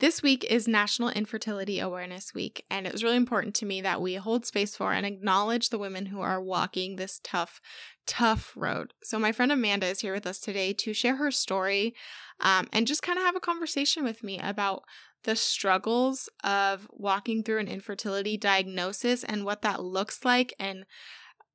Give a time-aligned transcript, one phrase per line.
[0.00, 4.00] This week is National Infertility Awareness Week, and it was really important to me that
[4.00, 7.60] we hold space for and acknowledge the women who are walking this tough,
[8.06, 8.94] tough road.
[9.02, 11.94] So, my friend Amanda is here with us today to share her story
[12.40, 14.84] um, and just kind of have a conversation with me about
[15.24, 20.86] the struggles of walking through an infertility diagnosis and what that looks like and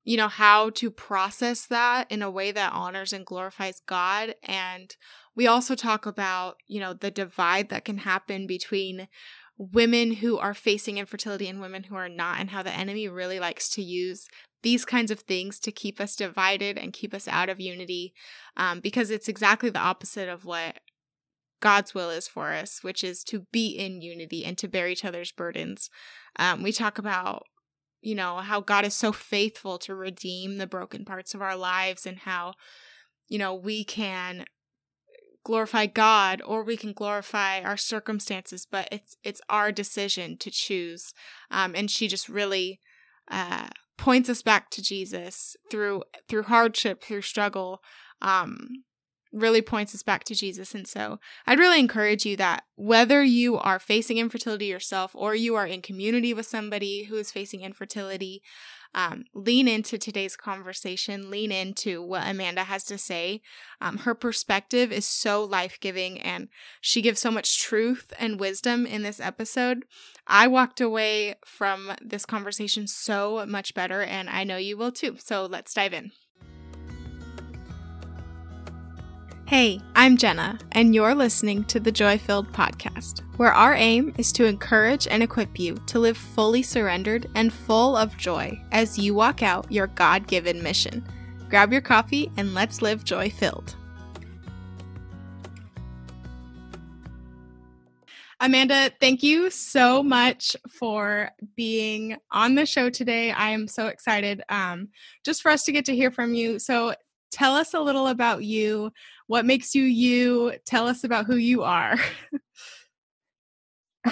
[0.04, 4.96] you know how to process that in a way that honors and glorifies God and
[5.36, 9.08] we also talk about, you know, the divide that can happen between
[9.58, 13.40] women who are facing infertility and women who are not, and how the enemy really
[13.40, 14.28] likes to use
[14.64, 18.14] these kinds of things to keep us divided and keep us out of unity
[18.58, 20.80] um, because it's exactly the opposite of what
[21.62, 25.06] God's will is for us, which is to be in unity and to bear each
[25.06, 25.90] other's burdens.
[26.38, 27.44] Um, we talk about,
[28.02, 32.06] you know, how God is so faithful to redeem the broken parts of our lives
[32.06, 32.54] and how,
[33.28, 34.46] you know, we can
[35.46, 41.14] glorify God or we can glorify our circumstances, but it's it's our decision to choose.
[41.50, 42.82] Um, and she just really
[43.32, 47.82] uh, points us back to Jesus through through hardship, through struggle.
[48.22, 48.84] Um,
[49.36, 50.74] really points us back to Jesus.
[50.74, 55.56] And so I'd really encourage you that whether you are facing infertility yourself or you
[55.56, 58.42] are in community with somebody who is facing infertility,
[58.94, 63.42] um, lean into today's conversation, lean into what Amanda has to say.
[63.82, 66.48] Um, her perspective is so life giving and
[66.80, 69.84] she gives so much truth and wisdom in this episode.
[70.26, 75.18] I walked away from this conversation so much better, and I know you will too.
[75.20, 76.12] So let's dive in.
[79.48, 84.32] Hey, I'm Jenna, and you're listening to the Joy Filled Podcast, where our aim is
[84.32, 89.14] to encourage and equip you to live fully surrendered and full of joy as you
[89.14, 91.08] walk out your God given mission.
[91.48, 93.76] Grab your coffee and let's live joy filled.
[98.40, 103.32] Amanda, thank you so much for being on the show today.
[103.32, 104.90] I am so excited um,
[105.24, 106.58] just for us to get to hear from you.
[106.58, 106.96] So,
[107.36, 108.92] tell us a little about you.
[109.28, 110.54] What makes you you?
[110.66, 111.98] Tell us about who you are.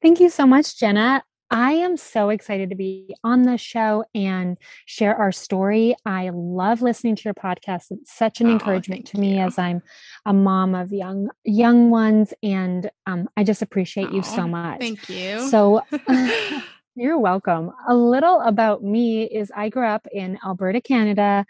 [0.00, 1.22] Thank you so much, Jenna.
[1.50, 4.56] I am so excited to be on the show and
[4.86, 5.94] share our story.
[6.06, 7.90] I love listening to your podcast.
[7.90, 9.40] It's such an oh, encouragement to me you.
[9.40, 9.82] as I'm
[10.24, 14.80] a mom of young young ones, and um, I just appreciate oh, you so much.
[14.80, 15.46] Thank you.
[15.50, 15.82] So.
[16.94, 17.70] You're welcome.
[17.88, 21.46] A little about me is I grew up in Alberta, Canada,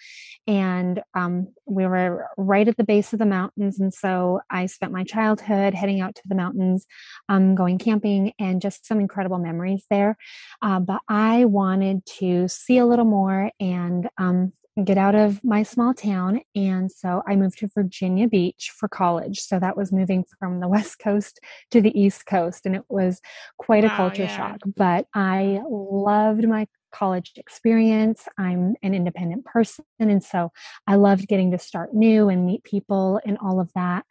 [0.47, 3.81] and um, we were right at the base of the mountains.
[3.81, 6.87] And so I spent my childhood heading out to the mountains,
[7.29, 10.17] um, going camping, and just some incredible memories there.
[10.63, 14.53] Uh, but I wanted to see a little more and um,
[14.85, 16.41] get out of my small town.
[16.55, 19.41] And so I moved to Virginia Beach for college.
[19.41, 21.41] So that was moving from the West Coast
[21.71, 22.65] to the East Coast.
[22.65, 23.21] And it was
[23.59, 24.37] quite wow, a culture yeah.
[24.37, 24.61] shock.
[24.77, 28.29] But I loved my college experience.
[28.39, 29.85] I'm an independent person.
[29.99, 30.53] And so
[30.87, 34.05] I loved getting to start new and meet people and all of that.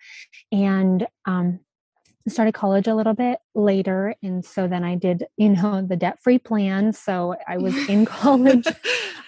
[0.51, 1.59] And um,
[2.27, 6.19] started college a little bit later and so then i did you know the debt
[6.21, 8.65] free plan so i was in college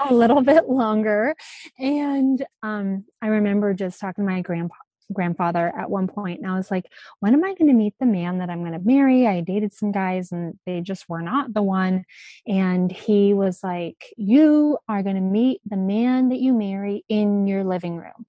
[0.09, 1.35] a little bit longer.
[1.79, 4.75] And um, i remember just talking to my grandpa
[5.11, 6.85] grandfather at one point and I was like,
[7.19, 9.27] when am I going to meet the man that I'm going to marry?
[9.27, 12.05] I dated some guys and they just were not the one.
[12.47, 17.47] And he was like, you are going to meet the man that you marry in
[17.47, 18.25] your living room.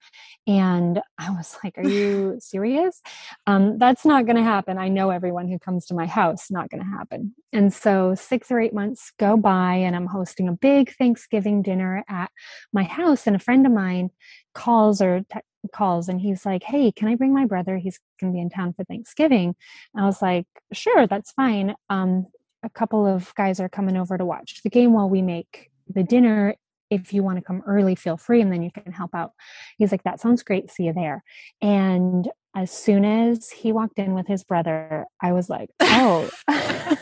[0.47, 3.01] And I was like, are you serious?
[3.47, 4.77] Um, that's not going to happen.
[4.77, 7.35] I know everyone who comes to my house, not going to happen.
[7.53, 12.03] And so six or eight months go by and I'm hosting a big Thanksgiving dinner
[12.09, 12.31] at
[12.73, 14.09] my house and a friend of mine
[14.53, 15.39] calls or te-
[15.71, 17.77] calls and he's like, Hey, can I bring my brother?
[17.77, 19.55] He's going to be in town for Thanksgiving.
[19.93, 21.75] And I was like, Sure, that's fine.
[21.89, 22.27] Um,
[22.63, 26.03] a couple of guys are coming over to watch the game while we make the
[26.03, 26.55] dinner.
[26.89, 29.31] If you want to come early, feel free and then you can help out.
[29.77, 30.71] He's like, That sounds great.
[30.71, 31.23] See you there.
[31.61, 36.29] And as soon as he walked in with his brother, I was like, Oh,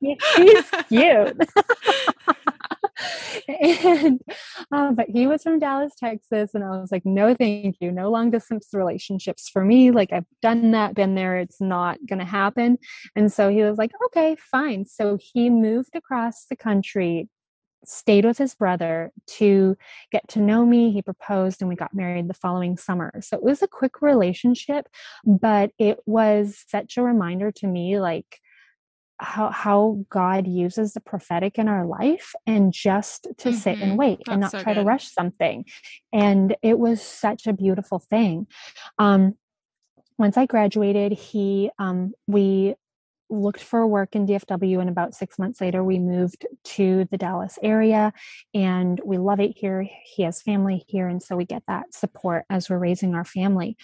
[0.00, 1.38] he's cute.
[3.48, 4.20] and
[4.72, 8.10] um, but he was from Dallas, Texas, and I was like, no, thank you, no
[8.10, 9.90] long distance relationships for me.
[9.90, 12.78] Like I've done that, been there, it's not gonna happen.
[13.16, 14.86] And so he was like, okay, fine.
[14.86, 17.28] So he moved across the country
[17.84, 19.76] stayed with his brother to
[20.10, 20.90] get to know me.
[20.90, 23.12] He proposed and we got married the following summer.
[23.20, 24.88] So it was a quick relationship,
[25.24, 28.40] but it was such a reminder to me like
[29.18, 33.58] how how God uses the prophetic in our life and just to mm-hmm.
[33.58, 33.96] sit and mm-hmm.
[33.96, 34.80] wait That's and not so try good.
[34.80, 35.64] to rush something.
[36.12, 38.46] And it was such a beautiful thing.
[38.98, 39.34] Um
[40.18, 42.74] once I graduated, he um we
[43.30, 47.58] looked for work in DFW, and about six months later, we moved to the Dallas
[47.62, 48.12] area.
[48.54, 49.86] And we love it here.
[50.04, 51.08] He has family here.
[51.08, 53.76] And so we get that support as we're raising our family.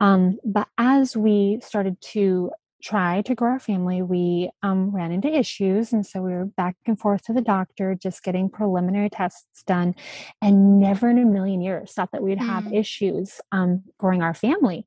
[0.00, 2.50] Um, but as we started to
[2.82, 5.92] try to grow our family, we um, ran into issues.
[5.92, 9.94] And so we were back and forth to the doctor, just getting preliminary tests done,
[10.42, 12.78] and never in a million years thought that we'd have mm.
[12.78, 14.84] issues um, growing our family.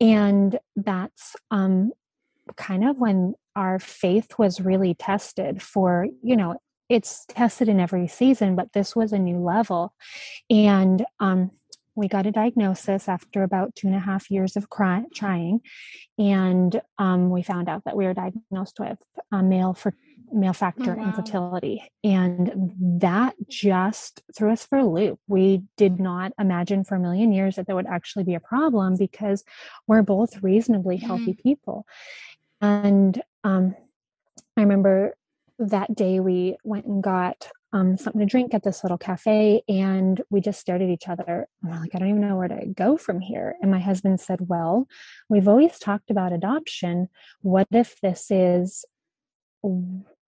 [0.00, 1.92] And that's um,
[2.56, 6.56] kind of when our faith was really tested for, you know,
[6.88, 9.94] it's tested in every season, but this was a new level.
[10.50, 11.50] And um,
[11.94, 15.60] we got a diagnosis after about two and a half years of cry- trying,
[16.18, 18.98] and um, we found out that we were diagnosed with
[19.30, 19.94] a male for
[20.32, 21.04] male oh, factor oh, wow.
[21.04, 25.18] infertility, and that just threw us for a loop.
[25.28, 28.96] We did not imagine for a million years that there would actually be a problem
[28.96, 29.44] because
[29.86, 31.48] we're both reasonably healthy mm-hmm.
[31.48, 31.86] people,
[32.60, 33.74] and um,
[34.56, 35.14] I remember
[35.58, 40.20] that day we went and got um, something to drink at this little cafe and
[40.30, 41.48] we just stared at each other.
[41.62, 43.56] And we're like, I don't even know where to go from here.
[43.62, 44.86] And my husband said, Well,
[45.28, 47.08] we've always talked about adoption.
[47.40, 48.84] What if this is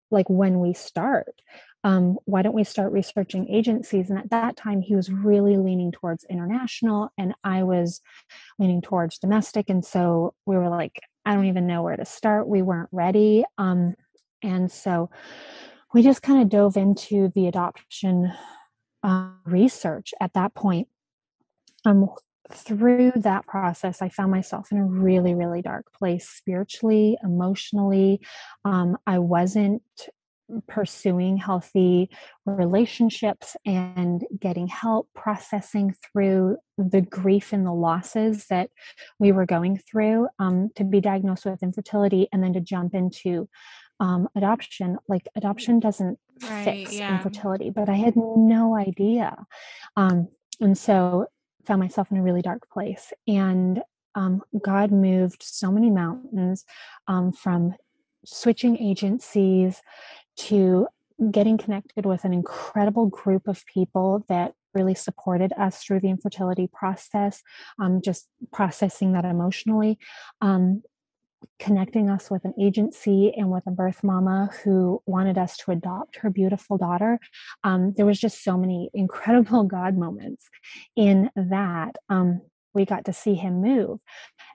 [0.09, 1.41] like when we start?
[1.83, 4.09] Um, why don't we start researching agencies?
[4.09, 7.99] And at that time, he was really leaning towards international, and I was
[8.57, 9.69] leaning towards domestic.
[9.69, 12.47] And so we were like, I don't even know where to start.
[12.47, 13.43] We weren't ready.
[13.57, 13.95] Um,
[14.41, 15.09] and so
[15.93, 18.31] we just kind of dove into the adoption
[19.03, 20.87] uh, research at that point.
[21.85, 22.09] Um,
[22.51, 28.21] through that process, I found myself in a really, really dark place spiritually, emotionally.
[28.65, 29.81] Um, I wasn't
[30.67, 32.09] pursuing healthy
[32.45, 38.69] relationships and getting help processing through the grief and the losses that
[39.19, 43.47] we were going through um, to be diagnosed with infertility and then to jump into
[44.03, 47.15] um, adoption like adoption doesn't right, fix yeah.
[47.15, 49.35] infertility but i had no idea
[49.95, 50.27] um,
[50.59, 51.25] and so
[51.65, 53.81] found myself in a really dark place and
[54.15, 56.65] um, god moved so many mountains
[57.07, 57.73] um, from
[58.25, 59.81] switching agencies
[60.35, 60.85] to
[61.31, 66.67] getting connected with an incredible group of people that really supported us through the infertility
[66.67, 67.41] process
[67.79, 69.97] um, just processing that emotionally
[70.41, 70.83] um,
[71.59, 76.17] connecting us with an agency and with a birth mama who wanted us to adopt
[76.17, 77.19] her beautiful daughter.
[77.63, 80.49] Um, there was just so many incredible God moments
[80.95, 81.95] in that.
[82.09, 82.41] Um,
[82.73, 83.99] we got to see him move.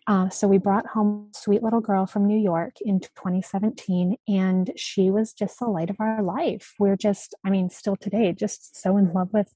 [0.07, 4.73] Uh, so we brought home a sweet little girl from New York in 2017, and
[4.75, 6.75] she was just the light of our life.
[6.79, 9.53] We're just, I mean, still today, just so in love with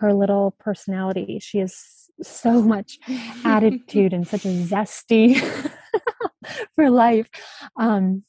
[0.00, 1.40] her little personality.
[1.40, 2.98] She has so much
[3.44, 5.70] attitude and such a zesty
[6.74, 7.28] for life.
[7.76, 8.24] Um,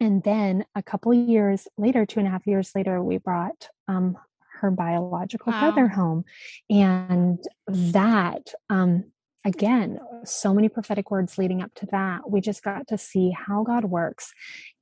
[0.00, 4.16] and then a couple years later, two and a half years later, we brought um,
[4.60, 5.60] her biological wow.
[5.60, 6.24] brother home.
[6.70, 9.04] And that, um,
[9.44, 12.30] again, so many prophetic words leading up to that.
[12.30, 14.32] We just got to see how God works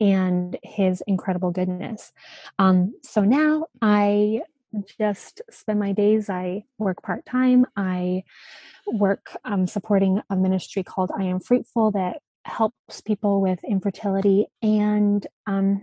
[0.00, 2.12] and his incredible goodness.
[2.58, 4.42] Um, so now I
[4.98, 7.66] just spend my days, I work part time.
[7.76, 8.24] I
[8.86, 15.26] work um, supporting a ministry called I Am Fruitful that helps people with infertility and
[15.46, 15.82] um,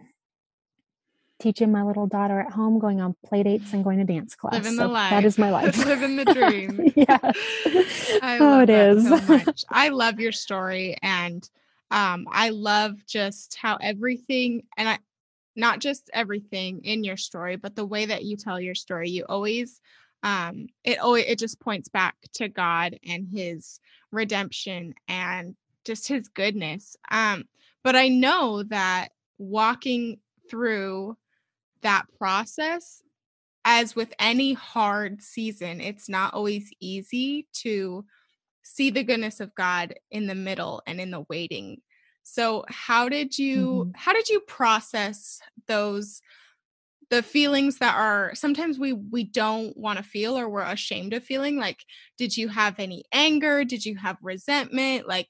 [1.40, 4.54] teaching my little daughter at home, going on play dates and going to dance class.
[4.54, 5.09] Living so the life.
[5.09, 5.78] That is my life.
[5.85, 6.94] Living the dream.
[6.95, 7.19] yeah.
[8.21, 9.07] I oh, it is.
[9.07, 9.66] so much.
[9.69, 11.47] I love your story and
[11.92, 14.99] um, I love just how everything and I
[15.56, 19.09] not just everything in your story, but the way that you tell your story.
[19.09, 19.80] You always
[20.23, 23.80] um it always it just points back to God and his
[24.11, 26.95] redemption and just his goodness.
[27.09, 27.45] Um,
[27.83, 31.18] but I know that walking through
[31.81, 33.02] that process,
[33.66, 38.06] as with any hard season, it's not always easy to
[38.63, 41.81] see the goodness of God in the middle and in the waiting.
[42.23, 43.92] So how did you mm-hmm.
[43.95, 46.21] how did you process those
[47.09, 51.23] the feelings that are sometimes we we don't want to feel or we're ashamed of
[51.23, 51.83] feeling like
[52.18, 55.30] did you have any anger did you have resentment like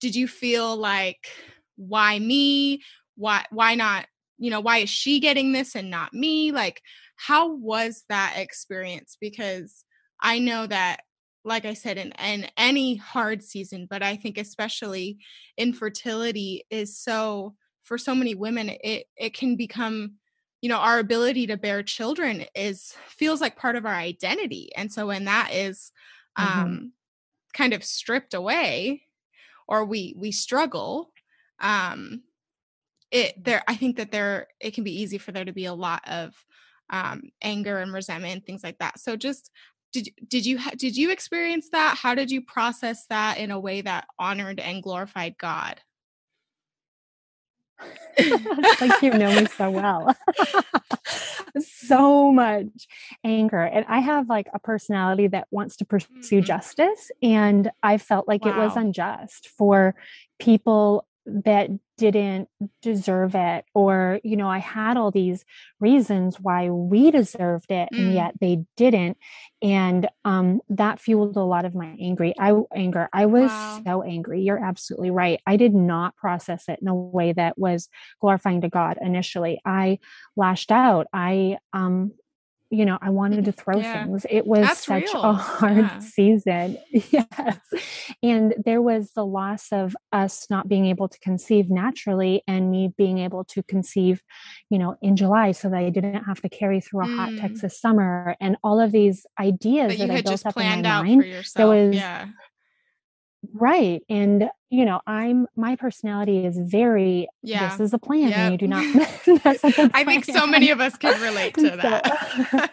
[0.00, 1.28] did you feel like
[1.76, 2.82] why me?
[3.16, 4.06] Why why not
[4.38, 6.52] you know why is she getting this and not me?
[6.52, 6.82] Like
[7.16, 9.16] how was that experience?
[9.20, 9.84] Because
[10.20, 11.02] i know that
[11.44, 15.16] like i said in, in any hard season but i think especially
[15.56, 20.14] infertility is so for so many women it it can become
[20.60, 24.70] you know our ability to bear children is feels like part of our identity.
[24.76, 25.92] And so when that is
[26.38, 26.60] mm-hmm.
[26.60, 26.92] um
[27.54, 29.02] kind of stripped away
[29.68, 31.12] or we we struggle
[31.60, 32.22] um
[33.10, 35.74] it there i think that there it can be easy for there to be a
[35.74, 36.34] lot of
[36.90, 38.98] um, anger and resentment and things like that.
[38.98, 39.50] So just
[39.92, 41.96] did did you did you experience that?
[41.96, 45.80] How did you process that in a way that honored and glorified god
[48.80, 50.14] like you know me so well.
[51.60, 52.66] so much
[53.24, 53.62] anger.
[53.62, 56.40] And I have like a personality that wants to pursue mm-hmm.
[56.40, 57.10] justice.
[57.22, 58.52] And I felt like wow.
[58.52, 59.94] it was unjust for
[60.38, 61.06] people
[61.44, 61.68] that
[61.98, 62.48] didn't
[62.80, 65.44] deserve it or you know i had all these
[65.80, 67.98] reasons why we deserved it mm.
[67.98, 69.16] and yet they didn't
[69.60, 73.82] and um, that fueled a lot of my angry i anger i was wow.
[73.84, 77.88] so angry you're absolutely right i did not process it in a way that was
[78.20, 79.98] glorifying to god initially i
[80.36, 82.12] lashed out i um
[82.70, 84.04] you know, I wanted to throw yeah.
[84.04, 84.26] things.
[84.28, 85.22] It was That's such real.
[85.22, 85.98] a hard yeah.
[86.00, 86.78] season.
[86.92, 87.58] yes.
[88.22, 92.92] And there was the loss of us not being able to conceive naturally and me
[92.98, 94.22] being able to conceive,
[94.68, 97.16] you know, in July so that I didn't have to carry through a mm.
[97.16, 101.02] hot Texas summer and all of these ideas that, that I built up in my
[101.02, 101.24] mind.
[101.56, 102.26] There was yeah.
[103.54, 104.02] Right.
[104.08, 107.68] And, you know, I'm, my personality is very, yeah.
[107.68, 108.30] this is a plan.
[108.30, 108.36] Yep.
[108.36, 108.82] And you do not
[109.94, 112.72] I think so many of us can relate to that.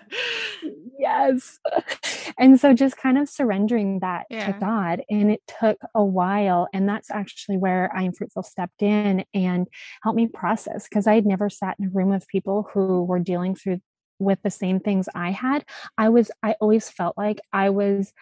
[0.99, 1.59] yes.
[2.37, 4.47] And so just kind of surrendering that yeah.
[4.47, 5.03] to God.
[5.09, 6.67] And it took a while.
[6.73, 9.67] And that's actually where I am fruitful stepped in and
[10.01, 13.19] helped me process because I had never sat in a room of people who were
[13.19, 13.81] dealing through
[14.17, 15.65] with the same things I had.
[15.97, 18.13] I was, I always felt like I was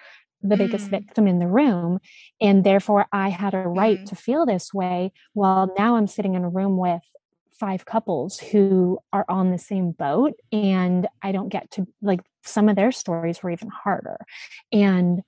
[0.44, 0.92] the biggest mm.
[0.92, 2.00] victim in the room
[2.42, 4.06] and therefore i had a right mm.
[4.06, 7.02] to feel this way well now i'm sitting in a room with
[7.60, 12.68] five couples who are on the same boat and i don't get to like some
[12.68, 14.18] of their stories were even harder
[14.72, 15.22] and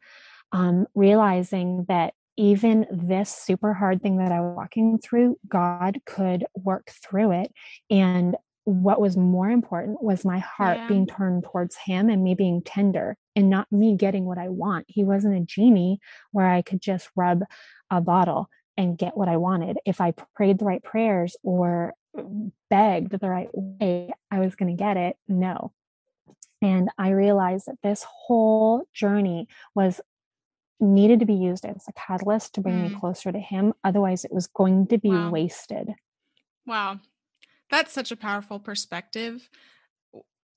[0.52, 6.46] um, realizing that even this super hard thing that I was walking through, God could
[6.54, 7.52] work through it.
[7.90, 10.88] And what was more important was my heart yeah.
[10.88, 14.86] being turned towards him and me being tender and not me getting what I want.
[14.88, 16.00] He wasn't a genie
[16.32, 17.44] where I could just rub
[17.92, 19.78] a bottle and get what I wanted.
[19.86, 21.94] If I prayed the right prayers or
[22.70, 25.16] begged the right way, I was going to get it.
[25.28, 25.72] No.
[26.62, 30.02] And I realized that this whole journey was
[30.80, 32.90] needed to be used as a catalyst to bring mm.
[32.90, 33.74] me closer to him.
[33.84, 35.30] Otherwise, it was going to be wow.
[35.30, 35.94] wasted.
[36.66, 37.00] Wow.
[37.70, 39.50] That's such a powerful perspective.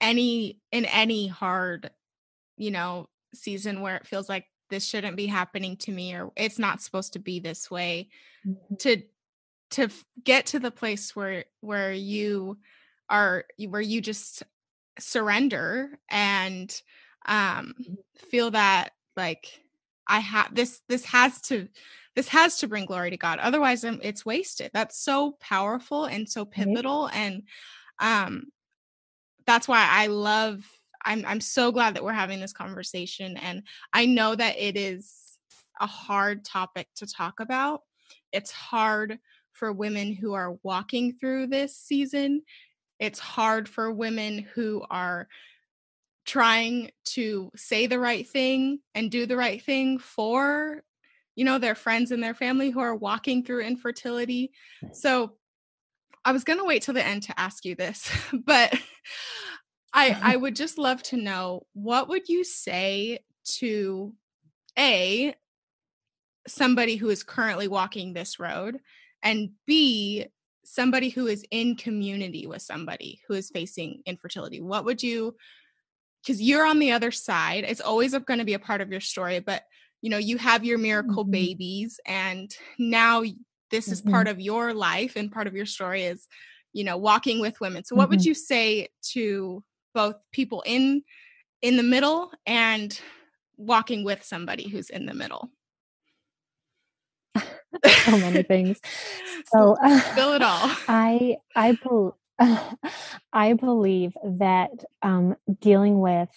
[0.00, 1.90] Any in any hard,
[2.56, 6.58] you know, season where it feels like this shouldn't be happening to me or it's
[6.58, 8.08] not supposed to be this way
[8.46, 8.74] mm-hmm.
[8.76, 9.02] to
[9.70, 9.88] to
[10.24, 12.58] get to the place where where you
[13.08, 14.42] are where you just
[14.98, 16.82] surrender and
[17.26, 17.94] um mm-hmm.
[18.30, 19.60] feel that like
[20.06, 21.68] i have this this has to
[22.18, 23.38] this has to bring glory to God.
[23.38, 24.72] Otherwise, um, it's wasted.
[24.74, 27.08] That's so powerful and so pivotal.
[27.12, 27.16] Mm-hmm.
[27.16, 27.42] And
[28.00, 28.46] um,
[29.46, 30.64] that's why I love,
[31.04, 33.36] I'm, I'm so glad that we're having this conversation.
[33.36, 35.38] And I know that it is
[35.80, 37.82] a hard topic to talk about.
[38.32, 39.20] It's hard
[39.52, 42.42] for women who are walking through this season.
[42.98, 45.28] It's hard for women who are
[46.26, 50.82] trying to say the right thing and do the right thing for
[51.38, 54.50] you know, their friends and their family who are walking through infertility.
[54.92, 55.34] So
[56.24, 58.76] I was going to wait till the end to ask you this, but
[59.94, 60.20] I uh-huh.
[60.20, 63.20] I would just love to know what would you say
[63.58, 64.12] to
[64.76, 65.32] a
[66.48, 68.80] somebody who is currently walking this road
[69.22, 70.26] and b
[70.64, 74.60] somebody who is in community with somebody who is facing infertility?
[74.60, 75.36] What would you
[76.24, 79.00] because you're on the other side it's always going to be a part of your
[79.00, 79.62] story but
[80.02, 81.32] you know you have your miracle mm-hmm.
[81.32, 83.22] babies and now
[83.70, 84.10] this is mm-hmm.
[84.10, 86.26] part of your life and part of your story is
[86.72, 88.10] you know walking with women so what mm-hmm.
[88.10, 89.62] would you say to
[89.94, 91.02] both people in
[91.62, 93.00] in the middle and
[93.56, 95.50] walking with somebody who's in the middle
[98.04, 98.80] so many things
[99.52, 99.76] so
[100.14, 102.12] fill it all i i believe
[103.32, 104.70] I believe that
[105.02, 106.28] um, dealing with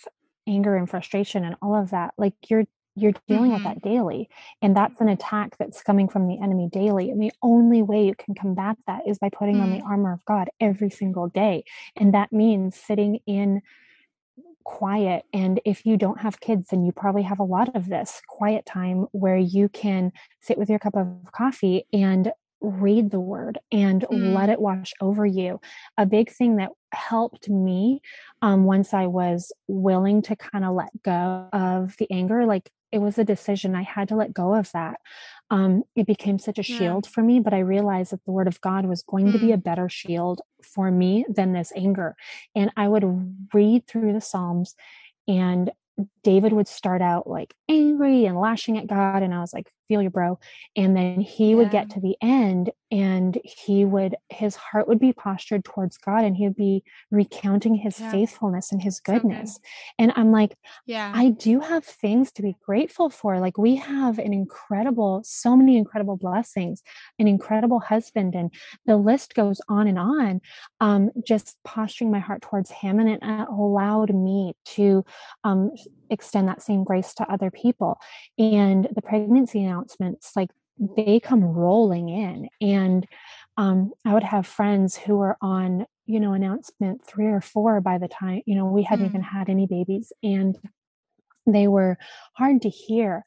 [0.47, 2.65] anger and frustration and all of that, like you're
[2.95, 3.53] you're dealing mm-hmm.
[3.53, 4.29] with that daily
[4.61, 8.15] and that's an attack that's coming from the enemy daily and the only way you
[8.15, 9.63] can combat that is by putting mm-hmm.
[9.63, 9.87] on the mm.
[9.87, 11.63] armor of god every single day
[11.95, 13.61] and that means sitting in
[14.63, 18.21] quiet and if you don't have kids then you probably have a lot of this
[18.27, 23.59] quiet time where you can sit with your cup of coffee and read the word
[23.71, 24.33] and mm.
[24.33, 25.59] let it wash over you.
[25.97, 28.01] A big thing that helped me
[28.41, 32.99] um, once I was willing to kind of let go of the anger, like it
[32.99, 34.97] was a decision i had to let go of that
[35.51, 37.11] um, it became such a shield yeah.
[37.13, 37.41] for me.
[37.41, 39.31] But I realized that the word of God was going mm.
[39.33, 39.63] to be a mm.
[39.63, 42.15] better shield for me than this anger.
[42.55, 43.03] And I would
[43.53, 44.75] read through the Psalms
[45.27, 45.69] and
[46.23, 49.23] David would start out like angry and lashing at God.
[49.23, 50.39] And I was like, feel your bro.
[50.75, 51.55] And then he yeah.
[51.57, 56.23] would get to the end and he would, his heart would be postured towards God
[56.23, 58.11] and he would be recounting his yeah.
[58.11, 59.55] faithfulness and his goodness.
[59.55, 59.61] So
[59.99, 63.39] and I'm like, yeah, I do have things to be grateful for.
[63.39, 66.83] Like we have an incredible, so many incredible blessings,
[67.19, 68.33] an incredible husband.
[68.33, 68.53] And
[68.85, 70.41] the list goes on and on.
[70.79, 72.99] Um, just posturing my heart towards him.
[72.99, 75.03] And it allowed me to
[75.43, 75.71] um,
[76.11, 77.99] extend that same grace to other people.
[78.37, 80.49] And the pregnancy announcements, like
[80.97, 82.49] they come rolling in.
[82.59, 83.07] And
[83.57, 87.97] um, I would have friends who were on, you know, announcement three or four by
[87.97, 89.09] the time, you know, we hadn't mm.
[89.09, 90.11] even had any babies.
[90.23, 90.57] And
[91.45, 91.97] they were
[92.33, 93.23] hard to hear.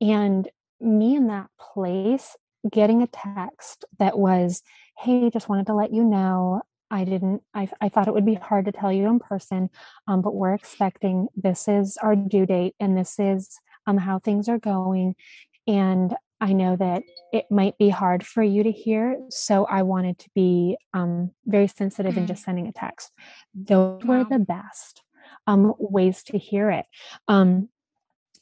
[0.00, 0.48] And
[0.80, 2.36] me in that place,
[2.70, 4.62] getting a text that was,
[4.98, 8.34] Hey, just wanted to let you know I didn't, I, I thought it would be
[8.34, 9.70] hard to tell you in person,
[10.06, 14.48] um, but we're expecting this is our due date and this is um, how things
[14.48, 15.14] are going.
[15.66, 17.02] And I know that
[17.32, 19.18] it might be hard for you to hear.
[19.30, 22.20] So I wanted to be um, very sensitive mm-hmm.
[22.22, 23.12] in just sending a text.
[23.54, 24.18] Those wow.
[24.18, 25.02] were the best
[25.46, 26.86] um, ways to hear it.
[27.26, 27.68] Um,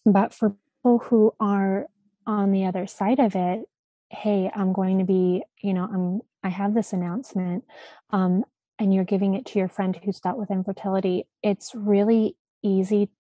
[0.04, 1.86] but for people who are
[2.26, 3.64] on the other side of it,
[4.10, 7.64] hey, I'm going to be, you know, I'm I have this announcement,
[8.10, 8.44] um,
[8.78, 13.10] and you're giving it to your friend who's dealt with infertility, it's really easy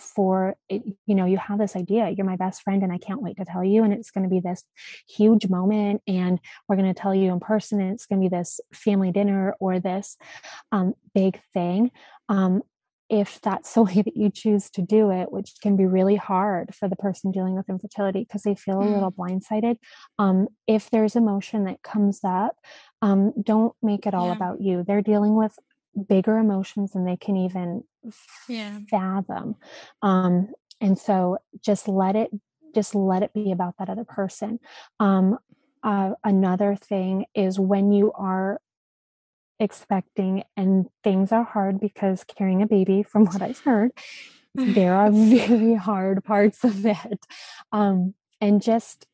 [0.00, 3.20] for it, you know you have this idea you're my best friend and i can't
[3.20, 4.64] wait to tell you and it's going to be this
[5.06, 8.34] huge moment and we're going to tell you in person and it's going to be
[8.34, 10.16] this family dinner or this
[10.72, 11.90] um, big thing
[12.30, 12.62] um,
[13.10, 16.74] if that's the way that you choose to do it, which can be really hard
[16.74, 18.94] for the person dealing with infertility because they feel a mm.
[18.94, 19.76] little blindsided.
[20.18, 22.56] Um, if there's emotion that comes up,
[23.02, 24.36] um, don't make it all yeah.
[24.36, 24.84] about you.
[24.86, 25.58] They're dealing with
[26.08, 27.82] bigger emotions than they can even
[28.48, 28.78] yeah.
[28.88, 29.56] fathom.
[30.02, 32.30] Um, and so just let it
[32.72, 34.60] just let it be about that other person.
[35.00, 35.38] Um,
[35.82, 38.60] uh, another thing is when you are
[39.60, 43.92] expecting and things are hard because carrying a baby from what i've heard
[44.54, 47.26] there are very hard parts of it
[47.70, 49.06] um, and just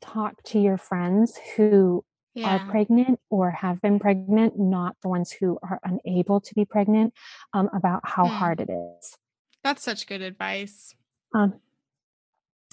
[0.00, 2.04] talk to your friends who
[2.34, 2.56] yeah.
[2.56, 7.14] are pregnant or have been pregnant not the ones who are unable to be pregnant
[7.52, 8.30] um, about how mm.
[8.30, 9.16] hard it is
[9.62, 10.94] that's such good advice
[11.34, 11.54] um,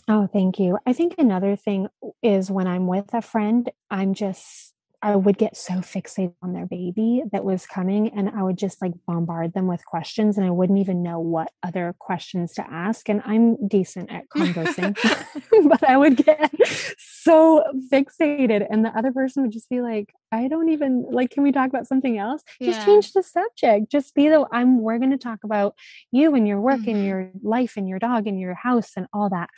[0.08, 1.88] oh thank you i think another thing
[2.24, 6.68] is when i'm with a friend i'm just I would get so fixated on their
[6.68, 10.52] baby that was coming and I would just like bombard them with questions and I
[10.52, 13.10] wouldn't even know what other questions to ask.
[13.10, 14.96] And I'm decent at conversing,
[15.64, 16.52] but I would get
[17.00, 21.44] so fixated and the other person would just be like, I don't even like, can
[21.44, 22.44] we talk about something else?
[22.60, 22.72] Yeah.
[22.72, 23.92] Just change the subject.
[23.92, 25.76] Just be the I'm we're gonna talk about
[26.12, 26.90] you and your work mm-hmm.
[26.92, 29.50] and your life and your dog and your house and all that.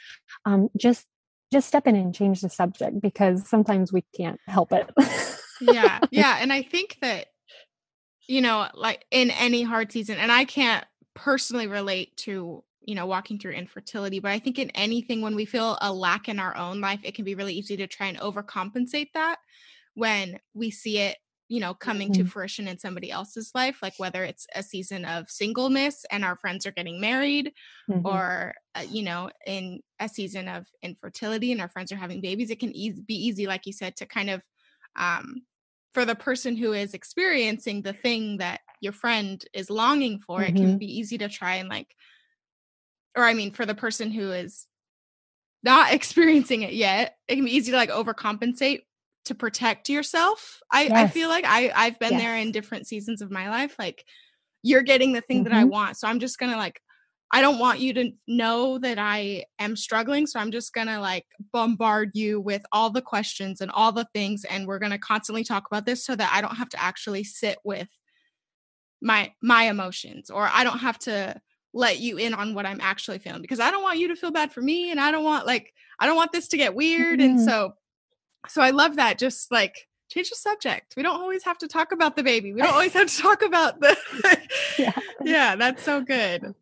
[0.45, 1.05] Um, just
[1.53, 4.89] just step in and change the subject because sometimes we can't help it.
[5.61, 5.99] yeah.
[6.11, 6.37] Yeah.
[6.41, 7.27] And I think that,
[8.27, 13.05] you know, like in any hard season, and I can't personally relate to, you know,
[13.05, 16.55] walking through infertility, but I think in anything when we feel a lack in our
[16.57, 19.37] own life, it can be really easy to try and overcompensate that
[19.93, 21.17] when we see it
[21.49, 22.23] you know coming mm-hmm.
[22.23, 26.35] to fruition in somebody else's life like whether it's a season of singleness and our
[26.37, 27.51] friends are getting married
[27.89, 28.05] mm-hmm.
[28.05, 32.49] or uh, you know in a season of infertility and our friends are having babies
[32.49, 34.41] it can e- be easy like you said to kind of
[34.95, 35.41] um
[35.93, 40.49] for the person who is experiencing the thing that your friend is longing for mm-hmm.
[40.49, 40.77] it can mm-hmm.
[40.77, 41.93] be easy to try and like
[43.15, 44.65] or i mean for the person who is
[45.61, 48.81] not experiencing it yet it can be easy to like overcompensate
[49.25, 50.59] to protect yourself.
[50.71, 50.91] I, yes.
[50.93, 52.21] I feel like I, I've been yes.
[52.21, 53.75] there in different seasons of my life.
[53.79, 54.05] Like
[54.61, 55.51] you're getting the thing mm-hmm.
[55.51, 55.71] that I mm-hmm.
[55.71, 55.97] want.
[55.97, 56.79] So I'm just gonna like
[57.33, 60.27] I don't want you to know that I am struggling.
[60.27, 64.07] So I'm just going to like bombard you with all the questions and all the
[64.13, 64.45] things.
[64.45, 67.23] And we're going to constantly talk about this so that I don't have to actually
[67.23, 67.87] sit with
[69.01, 71.41] my, my emotions or I don't have to
[71.73, 74.29] let you in on what I'm actually feeling because I don't want you to feel
[74.29, 74.91] bad for me.
[74.91, 77.19] And I don't want like, I don't want this to get weird.
[77.19, 77.37] Mm-hmm.
[77.37, 77.73] And so
[78.47, 79.17] so I love that.
[79.17, 80.93] Just like change the subject.
[80.95, 82.53] We don't always have to talk about the baby.
[82.53, 83.97] We don't always have to talk about the.
[84.77, 84.93] yeah.
[85.23, 86.53] yeah, that's so good.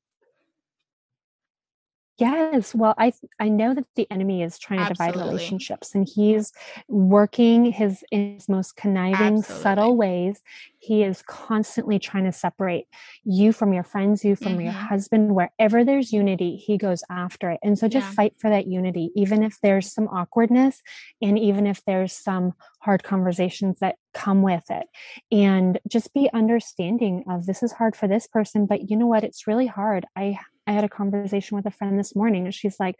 [2.21, 2.75] Yes.
[2.75, 6.53] Well, I I know that the enemy is trying to divide relationships and he's
[6.87, 9.41] working his in his most conniving, Absolutely.
[9.41, 10.43] subtle ways.
[10.77, 12.85] He is constantly trying to separate
[13.23, 14.73] you from your friends, you from your Mhm.
[14.73, 15.35] husband.
[15.35, 17.59] Wherever there's unity, he goes after it.
[17.63, 18.13] And so just Yeah.
[18.13, 20.81] fight for that unity, even if there's some awkwardness
[21.23, 24.87] and even if there's some hard conversations that come with it.
[25.31, 29.23] And just be understanding of this is hard for this person, but you know what?
[29.23, 30.05] It's really hard.
[30.15, 32.95] I I had a conversation with a friend this morning and she's like,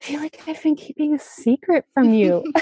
[0.00, 2.42] I feel like I've been keeping a secret from you.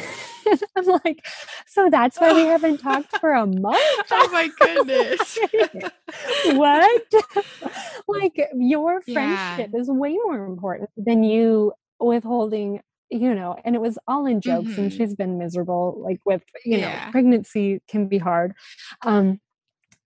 [0.76, 1.24] I'm like,
[1.66, 3.78] so that's why we haven't talked for a month.
[4.10, 5.38] oh my goodness.
[6.46, 7.02] what?
[8.08, 9.14] like your Yeah.
[9.14, 14.40] friendship is way more important than you withholding you know and it was all in
[14.40, 14.96] jokes and Mhm.
[14.96, 18.54] she's been miserable like with you know pregnancy can be hard
[19.02, 19.38] um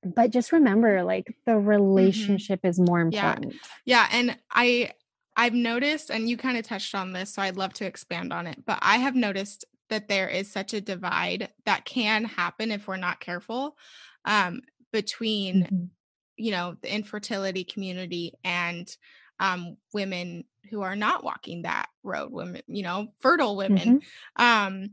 [0.04, 3.14] but just remember like the relationship is more Mm-hmm.
[3.14, 3.34] Yeah.
[3.34, 4.92] important Yeah, and I
[5.36, 8.46] I've noticed and you kind of touched on this so I'd love to expand on
[8.46, 12.88] it, but I have noticed that there is such a divide that can happen if
[12.88, 13.76] we're not careful
[14.24, 14.60] um
[14.92, 15.90] between Mhm.
[16.36, 18.96] you know the infertility community and
[19.40, 24.02] um women who are not walking that road women you know fertile women Mhm.
[24.36, 24.90] um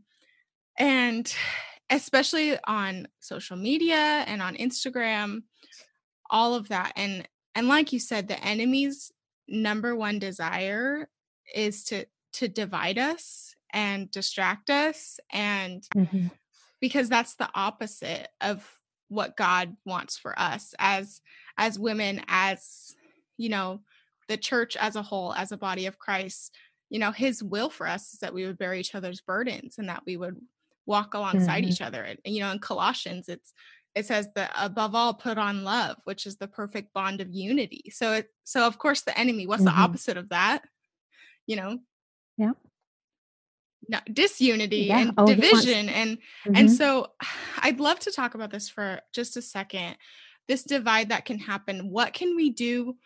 [0.77, 1.33] and
[1.91, 5.43] especially on social media and on Instagram
[6.29, 9.11] all of that and and like you said the enemy's
[9.47, 11.09] number one desire
[11.53, 16.31] is to to divide us and distract us and Mhm.
[16.79, 21.21] because that's the opposite of what God wants for us as
[21.57, 22.95] as women as
[23.37, 23.81] you know
[24.29, 26.55] the church as a whole as a body of Christ
[26.89, 29.89] you know his will for us is that we would bear each other's burdens and
[29.89, 30.39] that we would
[30.91, 31.69] walk alongside Mhm.
[31.69, 33.49] each other and you know in Colossians it's
[33.99, 37.83] it says that above all put on love which is the perfect bond of unity
[37.99, 39.83] so it so of course the enemy what's the Mhm.
[39.85, 40.59] opposite of that
[41.49, 41.71] you know
[42.37, 42.53] Yeah.
[43.93, 44.99] no, disunity Yeah.
[44.99, 46.11] and Oh, division and
[46.57, 46.77] and Mhm.
[46.79, 46.87] so
[47.65, 49.97] I'd love to talk about this for just a second.
[50.47, 51.89] This divide that can happen.
[51.97, 52.97] What can we do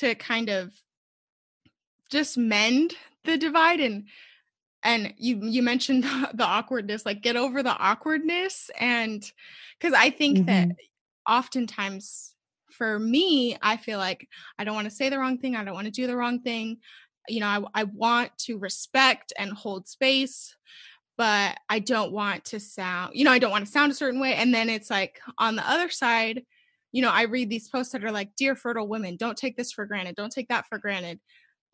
[0.00, 0.72] to kind of
[2.10, 4.08] just mend the divide and
[4.84, 9.32] and you you mentioned the, the awkwardness like get over the awkwardness and
[9.80, 10.76] cuz I think that Mhm.
[11.28, 12.34] oftentimes
[12.70, 15.74] for me I feel like I don't want to say the wrong thing, I don't
[15.74, 16.78] want to do the wrong thing.
[17.28, 20.56] You know, I I want to respect and hold space
[21.16, 24.20] but I don't want to sound, you know, I don't want to sound a certain
[24.20, 24.34] way.
[24.34, 26.42] And then it's like on the other side,
[26.92, 29.72] you know, I read these posts that are like, Dear fertile women, don't take this
[29.72, 31.20] for granted, don't take that for granted,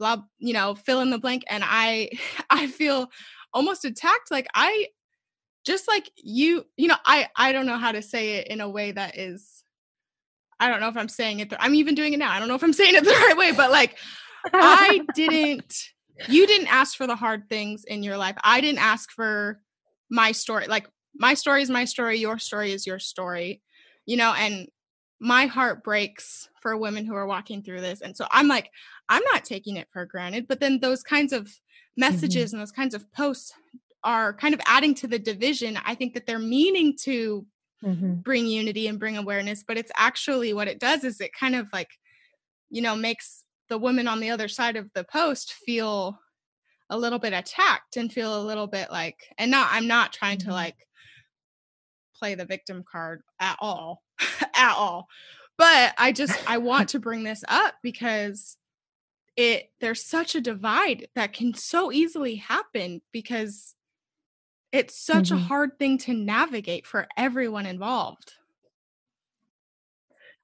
[0.00, 1.44] blah, you know, fill in the blank.
[1.48, 2.10] And I
[2.50, 3.08] I feel
[3.54, 4.32] almost attacked.
[4.32, 4.88] Like I
[5.64, 8.68] just like you, you know, I I don't know how to say it in a
[8.68, 9.62] way that is
[10.58, 11.50] I don't know if I'm saying it.
[11.50, 12.32] The, I'm even doing it now.
[12.32, 13.96] I don't know if I'm saying it the right way, but like
[14.52, 15.76] I didn't
[16.28, 18.36] you didn't ask for the hard things in your life.
[18.42, 19.60] I didn't ask for
[20.10, 20.66] my story.
[20.66, 23.62] Like my story is my story, your story is your story.
[24.06, 24.68] You know, and
[25.20, 28.00] my heart breaks for women who are walking through this.
[28.00, 28.70] And so I'm like
[29.09, 31.61] I'm not taking it for granted, but then those kinds of
[31.96, 33.52] messages and those kinds of posts
[34.04, 35.78] are kind of adding to the division.
[35.85, 37.46] I think that they're meaning to
[37.83, 38.24] Mhm.
[38.24, 41.68] bring unity and bring awareness, but it's actually what it does is it kind of
[41.72, 41.90] like,
[42.70, 46.18] you know, makes the woman on the other side of the post feel
[46.90, 50.38] a little bit attacked and feel a little bit like, and not, I'm not trying
[50.40, 50.52] to Mhm.
[50.52, 50.76] like
[52.14, 54.02] play the victim card at all,
[54.54, 55.09] at all.
[55.56, 58.56] But I just, I want to bring this up because
[59.37, 63.74] it, there's such a divide that can so easily happen because
[64.72, 65.40] it's such a Mhm.
[65.46, 68.35] hard thing to navigate for everyone involved.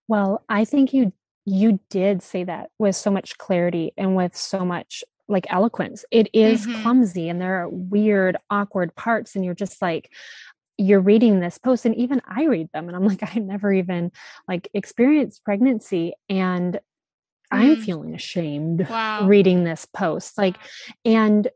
[0.08, 1.12] Well, I think you
[1.48, 6.04] you did say that with so much clarity and with so much like eloquence.
[6.10, 6.74] It is Mhm.
[6.82, 10.12] clumsy and there are weird, awkward parts, and you're just like,
[10.78, 14.12] you're reading this post, and even I read them, and I'm like, I never even
[14.48, 16.78] like experienced pregnancy, and
[17.50, 17.80] I'm Mm.
[17.80, 19.26] feeling ashamed Wow.
[19.26, 20.36] reading this post.
[20.36, 20.58] Like,
[21.04, 21.48] and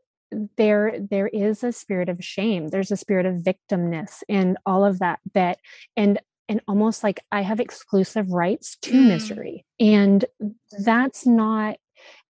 [0.57, 4.99] there there is a spirit of shame there's a spirit of victimness and all of
[4.99, 5.57] that that
[5.97, 9.07] and and almost like i have exclusive rights to Mm.
[9.07, 10.23] misery and
[10.85, 11.75] that's not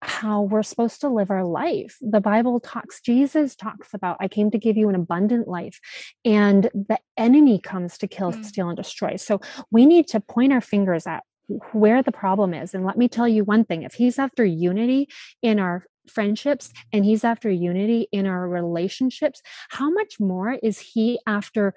[0.01, 4.51] how we're supposed to live our life the bible talks jesus talks about i came
[4.51, 5.79] to give you an abundant life
[6.23, 8.45] and the enemy comes to kill Mm.
[8.45, 9.39] steal and destroy so
[9.71, 11.23] we need to point our fingers at
[11.71, 15.07] where the problem is and let me tell you one thing if he's after unity
[15.41, 21.19] in our friendships and he's after unity in our relationships how much more is he
[21.27, 21.73] after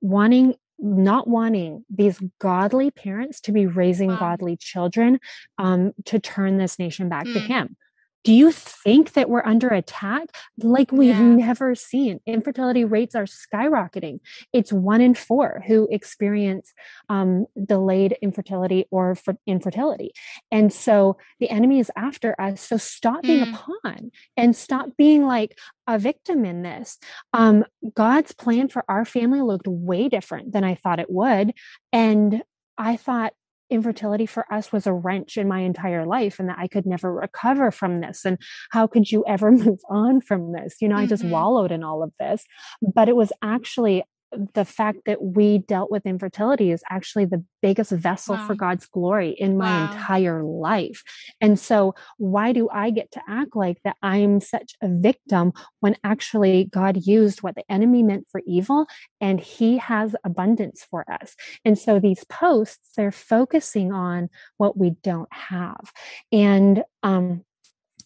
[0.00, 4.18] wanting not wanting these godly parents to be raising Wow.
[4.18, 5.20] godly children
[5.56, 7.46] um, to turn this nation back to Mm.
[7.46, 7.76] him
[8.24, 10.28] do you think that we're under attack?
[10.58, 11.20] Like we've yeah.
[11.20, 12.20] never seen.
[12.26, 14.20] Infertility rates are skyrocketing.
[14.52, 16.72] It's one in four who experience
[17.08, 20.12] um, delayed infertility or infertility.
[20.50, 22.60] And so the enemy is after us.
[22.60, 23.54] So stop being mm.
[23.54, 26.98] a pawn and stop being like a victim in this.
[27.32, 31.52] Um, god's plan for our family looked way different than i thought it would.
[31.92, 32.42] And
[32.78, 33.34] I thought
[33.70, 37.12] infertility for us was a wrench in my entire life and that I could never
[37.12, 38.24] recover from this.
[38.24, 38.38] And
[38.70, 40.76] how could you ever move on from this?
[40.80, 41.04] You know, mm-hmm.
[41.04, 41.32] I just mm-hmm.
[41.32, 42.44] wallowed in all of this.
[42.94, 44.04] But it was actually
[44.54, 48.46] the fact that we dealt with infertility is actually the biggest vessel wow.
[48.46, 49.92] for God's glory in my wow.
[49.92, 51.02] entire life.
[51.40, 55.96] And so, why do I get to act like that I'm such a victim when
[56.04, 58.86] actually God used what the enemy meant for evil
[59.20, 61.34] and he has abundance for us?
[61.64, 65.92] And so, these posts, they're focusing on what we don't have.
[66.30, 67.44] And, um,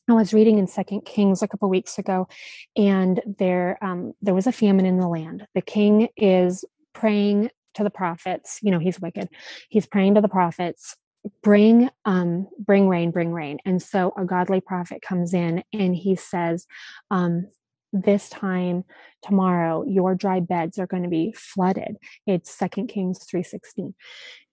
[0.08, 2.28] I was reading in Second Kings a couple weeks ago,
[2.76, 5.46] and there um, there was a famine in the land.
[5.54, 8.60] The king is praying to the prophets.
[8.62, 9.28] You know, he's wicked.
[9.68, 10.96] He's praying to the prophets,
[11.42, 13.58] bring um, bring rain, bring rain.
[13.64, 16.66] And so a godly prophet comes in and he says,
[17.10, 17.48] um,
[17.92, 18.84] this time
[19.22, 23.94] tomorrow your dry beds are going to be flooded it's second kings 316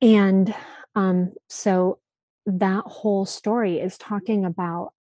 [0.02, 0.56] and
[0.96, 2.00] um, so
[2.46, 4.94] that whole story is talking about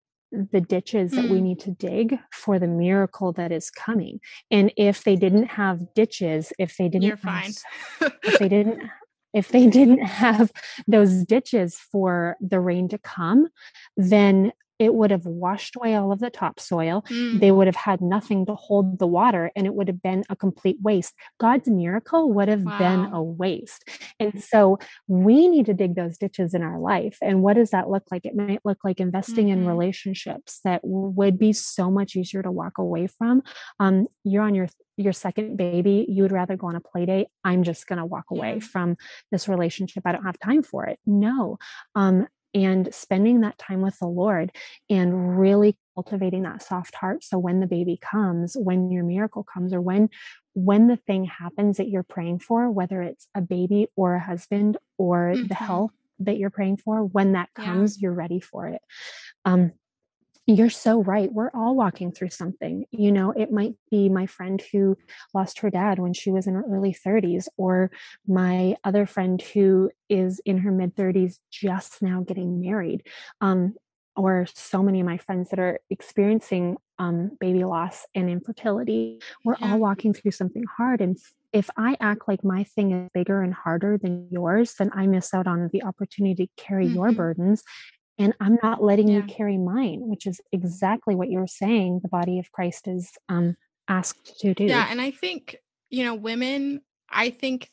[0.52, 1.16] the ditches mm.
[1.16, 1.44] that we mm.
[1.44, 4.20] need to dig for the miracle that is coming.
[4.50, 7.52] And if they didn't have ditches, if they didn't You're fine.
[8.02, 8.82] if they didn't
[9.34, 10.52] if they didn't have
[10.88, 13.48] those ditches for the rain to come,
[13.98, 17.04] then it would have washed away all of the topsoil.
[17.10, 17.40] Mm.
[17.40, 20.36] They would have had nothing to hold the water and it would have been a
[20.36, 21.14] complete waste.
[21.40, 22.78] God's miracle would have wow.
[22.78, 23.88] been a waste.
[24.20, 27.18] And so we need to dig those ditches in our life.
[27.22, 28.26] And what does that look like?
[28.26, 29.62] It might look like investing mm-hmm.
[29.62, 33.44] in relationships that would be so much easier to walk away from.
[33.80, 37.28] Um, you're on your your second baby, you would rather go on a play date.
[37.44, 38.96] I'm just going to walk away from
[39.32, 40.04] this relationship.
[40.06, 41.00] I don't have time for it.
[41.06, 41.58] No.
[41.96, 44.52] Um, and spending that time with the Lord
[44.90, 47.24] and really cultivating that soft heart.
[47.24, 50.10] So when the baby comes, when your miracle comes, or when
[50.56, 54.78] when the thing happens that you're praying for, whether it's a baby or a husband
[54.98, 55.48] or mm-hmm.
[55.48, 58.06] the health that you're praying for, when that comes, yeah.
[58.06, 58.82] you're ready for it.
[59.46, 59.72] Um,
[60.46, 61.32] you're so right.
[61.32, 62.86] We're all walking through something.
[62.92, 64.98] You know, it might be my friend who
[65.34, 67.92] lost her dad when she was in her early 30s, or
[68.28, 73.08] my other friend who is in her mid 30s just now getting married.
[73.40, 73.76] Um,
[74.16, 79.20] or so many of my friends that are experiencing um, baby loss and infertility.
[79.44, 79.72] We're yeah.
[79.72, 81.02] all walking through something hard.
[81.02, 81.18] And
[81.52, 85.34] if I act like my thing is bigger and harder than yours, then I miss
[85.34, 86.96] out on the opportunity to carry mm-hmm.
[86.96, 87.64] your burdens
[88.18, 89.18] and i'm not letting yeah.
[89.18, 93.12] you carry mine which is exactly what you were saying the body of christ is
[93.30, 93.56] um
[93.88, 95.58] asked to do yeah and i think
[95.90, 97.70] you know women i think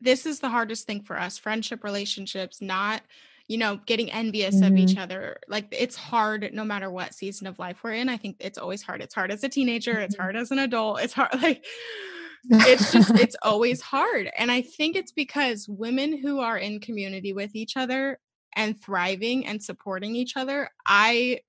[0.00, 3.02] this is the hardest thing for us friendship relationships not
[3.48, 4.72] you know getting envious mm-hmm.
[4.72, 5.00] of each mm-hmm.
[5.00, 8.58] other like it's hard no matter what season of life we're in i think it's
[8.58, 10.02] always hard it's hard as a teenager mm-hmm.
[10.02, 11.64] it's hard as an adult it's hard like
[12.50, 17.32] it's just it's always hard and i think it's because women who are in community
[17.32, 18.18] with each other
[18.56, 20.70] and thriving and supporting each other.
[20.86, 21.40] I,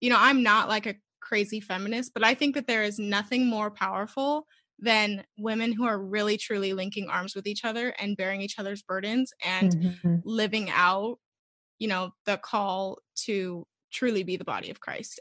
[0.00, 3.46] you know, I'm not like a crazy feminist, but I think that there is nothing
[3.46, 4.46] more powerful
[4.78, 8.82] than women who are really truly linking arms with each other and bearing each other's
[8.82, 10.16] burdens and mm-hmm.
[10.24, 11.18] living out,
[11.78, 15.20] you know, the call to truly be the body of Christ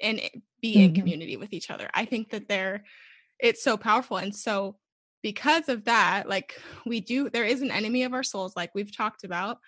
[0.00, 0.20] and
[0.60, 0.80] be mm-hmm.
[0.80, 1.88] in community with each other.
[1.94, 2.84] I think that they're
[3.38, 4.76] it's so powerful and so
[5.22, 8.94] because of that like we do there is an enemy of our souls like we've
[8.94, 9.58] talked about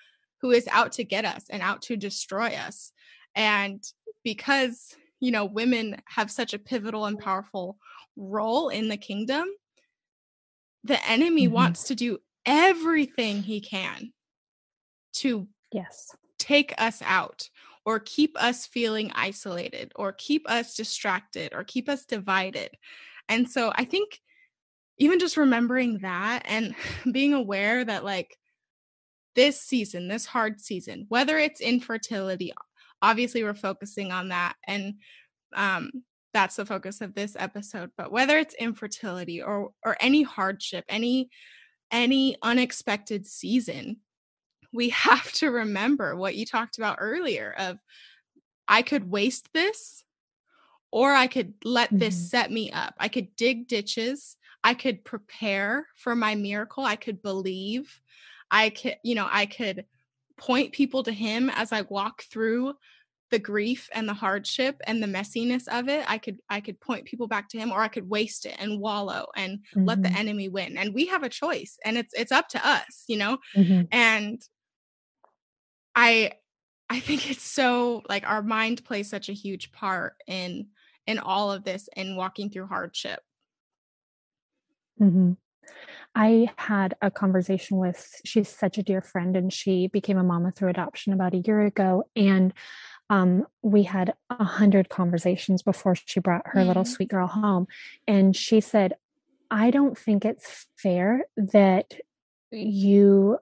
[0.42, 2.92] who is out to get us and out to destroy us.
[3.35, 3.83] And
[4.24, 7.78] because, you know, women have such a pivotal and powerful
[8.16, 9.46] role in the kingdom,
[10.85, 11.55] the enemy mm-hmm.
[11.55, 14.12] wants to do everything he can
[15.12, 17.48] to yes take us out
[17.85, 22.70] or keep us feeling isolated or keep us distracted or keep us divided.
[23.28, 24.20] And so I think
[24.98, 26.74] even just remembering that and
[27.12, 28.37] being aware that like
[29.35, 32.53] this season, this hard season, whether it's infertility,
[33.01, 34.55] obviously we're focusing on that.
[34.66, 34.95] And
[35.55, 35.90] um,
[36.33, 37.90] that's the focus of this episode.
[37.97, 41.31] But whether it's infertility or or any hardship, any
[41.90, 43.99] any unexpected season,
[44.73, 47.79] we have to remember what you talked about earlier of
[48.68, 50.05] I could waste this
[50.90, 51.99] or I could let mm-hmm.
[51.99, 52.95] this set me up.
[52.99, 54.37] I could dig ditches.
[54.64, 56.85] I could prepare for my miracle.
[56.85, 58.01] I could believe.
[58.53, 59.87] I could, you know, I could
[60.37, 62.75] point people to him as I walk through
[63.33, 67.07] the grief and the hardship and the messiness of it i could i could point
[67.07, 69.87] people back to him or i could waste it and wallow and mm-hmm.
[69.87, 70.19] let the mm-hmm.
[70.19, 73.38] enemy win and we have a choice and it's it's up to us you know
[73.57, 73.83] mm-hmm.
[73.91, 74.43] and
[75.97, 76.31] i
[76.91, 80.67] i think it's so like our mind plays such a huge part in
[81.07, 83.21] in all of this in walking through hardship
[85.01, 85.33] mm-hmm.
[86.14, 90.53] I had a conversation with, she's such a dear friend, and she became a mama
[90.53, 92.05] through adoption about a year ago.
[92.14, 92.53] And
[93.09, 96.68] um, we had a hundred conversations before she brought her mm-hmm.
[96.68, 97.66] little sweet girl home.
[98.07, 98.94] And she said,
[99.51, 101.94] I don't think it's fair that
[102.51, 103.38] you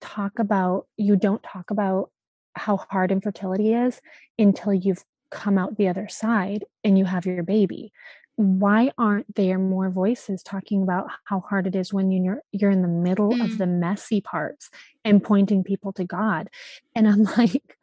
[0.00, 2.10] talk about, you don't talk about
[2.54, 4.00] how hard infertility is
[4.38, 7.92] until you've come out the other side and you have your baby
[8.36, 12.82] why aren't there more voices talking about how hard it is when you're you're in
[12.82, 13.44] the middle mm.
[13.44, 14.70] of the messy parts
[15.04, 16.48] and pointing people to God?
[16.94, 17.76] And I'm like,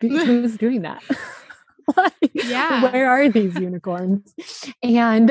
[0.00, 1.02] who's doing that?
[1.96, 2.90] like, yeah.
[2.90, 4.34] Where are these unicorns?
[4.82, 5.30] and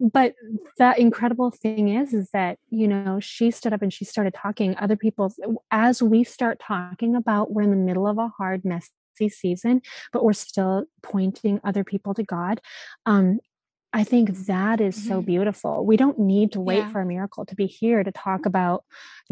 [0.00, 0.34] but
[0.78, 4.76] the incredible thing is, is that you know she stood up and she started talking.
[4.78, 5.32] Other people,
[5.70, 10.24] as we start talking about, we're in the middle of a hard mess season, but
[10.24, 12.60] we're still pointing other people to God.
[13.06, 13.40] Um,
[13.92, 15.08] I think that is mm-hmm.
[15.08, 15.86] so beautiful.
[15.86, 16.90] We don't need to wait yeah.
[16.90, 18.84] for a miracle to be here to talk about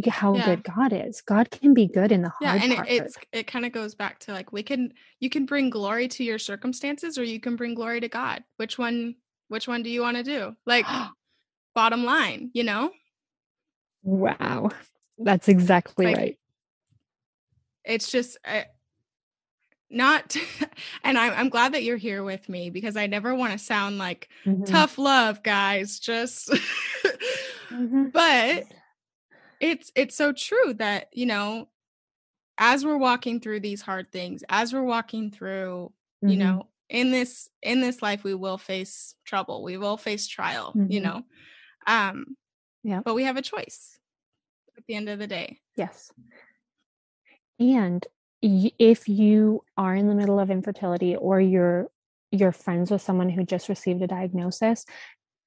[0.08, 0.44] how yeah.
[0.44, 1.20] good God is.
[1.20, 2.88] God can be good in the hard yeah, and part.
[2.88, 6.06] it, it's it kind of goes back to like we can you can bring glory
[6.06, 8.44] to your circumstances or you can bring glory to God.
[8.56, 9.16] Which one
[9.48, 10.54] which one do you want to do?
[10.64, 10.86] Like
[11.74, 12.92] bottom line, you know?
[14.04, 14.70] Wow.
[15.18, 16.38] That's exactly like, right.
[17.84, 18.38] It's just
[19.92, 20.36] not
[21.04, 23.98] and I'm, I'm glad that you're here with me because i never want to sound
[23.98, 24.64] like mm-hmm.
[24.64, 26.50] tough love guys just
[27.70, 28.04] mm-hmm.
[28.12, 28.64] but
[29.60, 31.68] it's it's so true that you know
[32.58, 36.28] as we're walking through these hard things as we're walking through mm-hmm.
[36.28, 40.72] you know in this in this life we will face trouble we will face trial
[40.74, 41.04] you mm-hmm.
[41.04, 41.22] know
[41.86, 42.36] um
[42.82, 43.98] yeah but we have a choice
[44.76, 46.12] at the end of the day yes
[47.58, 48.06] and
[48.42, 51.88] if you are in the middle of infertility or you're
[52.30, 54.84] you're friends with someone who just received a diagnosis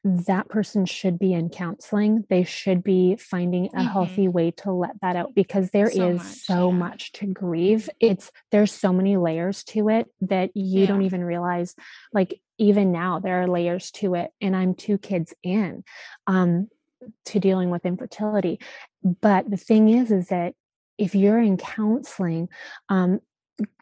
[0.03, 3.87] that person should be in counseling they should be finding a mm-hmm.
[3.87, 6.75] healthy way to let that out because there so is much, so yeah.
[6.75, 10.85] much to grieve it's there's so many layers to it that you yeah.
[10.85, 11.75] don't even realize
[12.13, 15.83] like even now there are layers to it and i'm two kids in
[16.27, 16.69] um
[17.25, 18.59] to dealing with infertility
[19.21, 20.53] but the thing is is that
[20.97, 22.49] if you're in counseling,
[22.89, 23.19] um,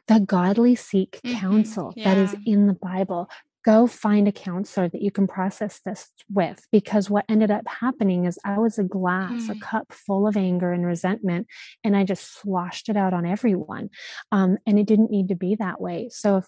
[0.07, 1.39] the godly seek mm-hmm.
[1.39, 2.13] counsel yeah.
[2.13, 3.29] that is in the Bible.
[3.63, 6.67] Go find a counselor that you can process this with.
[6.69, 9.55] Because what ended up happening is I was a glass, mm.
[9.55, 11.47] a cup full of anger and resentment,
[11.81, 13.89] and I just sloshed it out on everyone.
[14.33, 16.09] Um, and it didn't need to be that way.
[16.11, 16.45] So if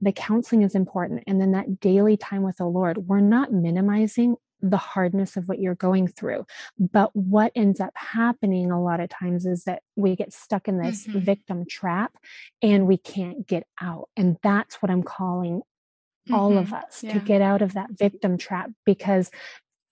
[0.00, 4.36] the counseling is important, and then that daily time with the Lord, we're not minimizing
[4.64, 6.46] the hardness of what you're going through.
[6.78, 10.78] But what ends up happening a lot of times is that we get stuck in
[10.78, 11.18] this mm-hmm.
[11.18, 12.16] victim trap
[12.62, 14.08] and we can't get out.
[14.16, 16.34] And that's what I'm calling mm-hmm.
[16.34, 17.12] all of us yeah.
[17.12, 19.30] to get out of that victim trap because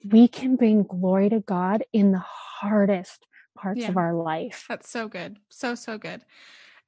[0.05, 3.89] we can bring glory to God in the hardest parts yeah.
[3.89, 4.65] of our life.
[4.69, 5.37] That's so good.
[5.51, 6.25] So so good.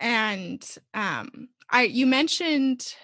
[0.01, 2.95] And um I you mentioned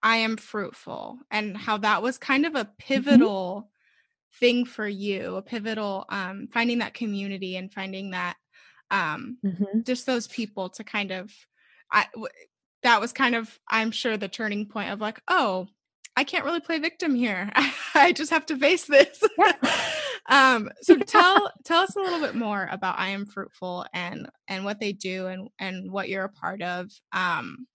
[0.00, 2.72] I am fruitful and how that was kind of a mm-hmm.
[2.78, 3.70] pivotal
[4.38, 8.36] thing for you, a pivotal um, finding that community and finding that
[8.90, 9.80] um, mm-hmm.
[9.82, 11.32] just those people to kind of
[11.90, 12.28] I w-
[12.82, 15.68] that was kind of I'm sure the turning point of like, oh,
[16.16, 17.50] I can't really play victim here.
[17.94, 19.22] I just have to face this.
[19.38, 19.52] Yeah.
[20.28, 24.64] um, so tell tell us a little bit more about I am fruitful and and
[24.64, 27.66] what they do and and what you're a part of um,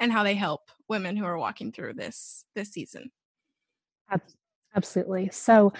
[0.00, 3.10] and how they help women who are walking through this this season.
[4.74, 5.28] Absolutely.
[5.32, 5.72] So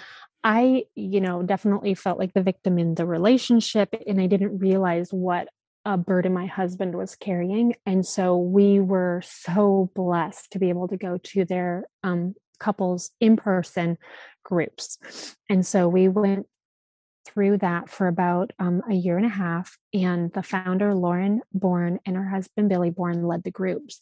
[0.43, 5.13] I, you know, definitely felt like the victim in the relationship, and I didn't realize
[5.13, 5.49] what
[5.87, 7.75] a burden my husband was carrying.
[7.87, 13.11] And so we were so blessed to be able to go to their um, couples
[13.21, 13.99] in person
[14.45, 14.99] groups.
[15.51, 16.47] And so we went
[17.25, 19.79] through that for about um, a year and a half.
[19.93, 24.01] And the founder, Lauren Bourne, and her husband, Billy Bourne, led the groups.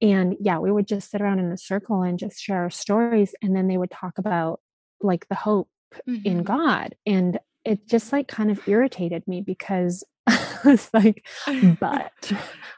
[0.00, 3.34] And yeah, we would just sit around in a circle and just share our stories.
[3.42, 4.60] And then they would talk about
[5.00, 5.68] like the hope
[6.08, 6.26] mm-hmm.
[6.26, 6.94] in God.
[7.06, 10.04] And it just like kind of irritated me because
[10.64, 11.26] it's like,
[11.80, 12.12] but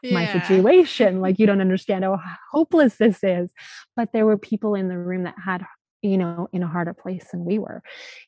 [0.02, 0.14] yeah.
[0.14, 2.20] my situation, like you don't understand how
[2.52, 3.52] hopeless this is.
[3.96, 5.64] But there were people in the room that had
[6.02, 7.82] you know, in a harder place than we were.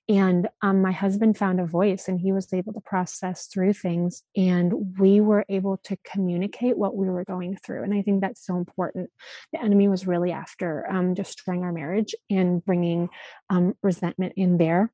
[0.09, 4.23] And um, my husband found a voice and he was able to process through things.
[4.37, 7.85] And we were able to communicate what we were going through.
[7.85, 9.11] And I think that's so important.
[9.53, 13.09] The enemy was really after um, destroying our marriage and bringing
[13.51, 14.93] um, resentment in there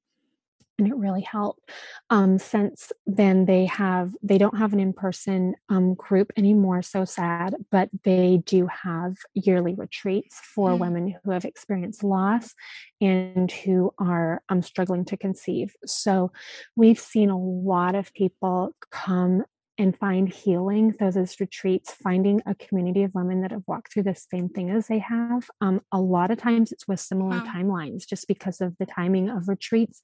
[0.78, 1.70] and it really helped
[2.10, 7.54] um, since then they have they don't have an in-person um, group anymore so sad
[7.70, 10.78] but they do have yearly retreats for mm.
[10.78, 12.54] women who have experienced loss
[13.00, 16.30] and who are um, struggling to conceive so
[16.76, 19.44] we've seen a lot of people come
[19.78, 24.02] and find healing through those retreats, finding a community of women that have walked through
[24.02, 25.48] the same thing as they have.
[25.60, 27.44] Um, a lot of times it's with similar wow.
[27.46, 30.00] timelines just because of the timing of retreats.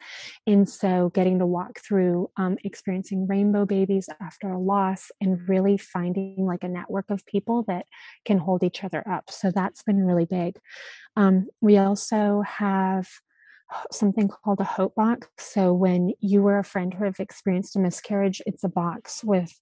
[0.47, 5.77] And so getting to walk through um, experiencing rainbow babies after a loss and really
[5.77, 7.87] finding like a network of people that
[8.25, 9.31] can hold each other up.
[9.31, 10.59] So that's been really big.
[11.16, 13.09] Um, we also have
[13.91, 15.29] something called a hope box.
[15.39, 19.61] So when you or a friend who have experienced a miscarriage, it's a box with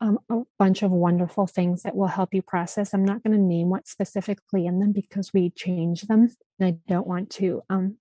[0.00, 2.92] um, a bunch of wonderful things that will help you process.
[2.92, 6.34] I'm not going to name what's specifically in them because we change them.
[6.58, 7.96] And I don't want to um,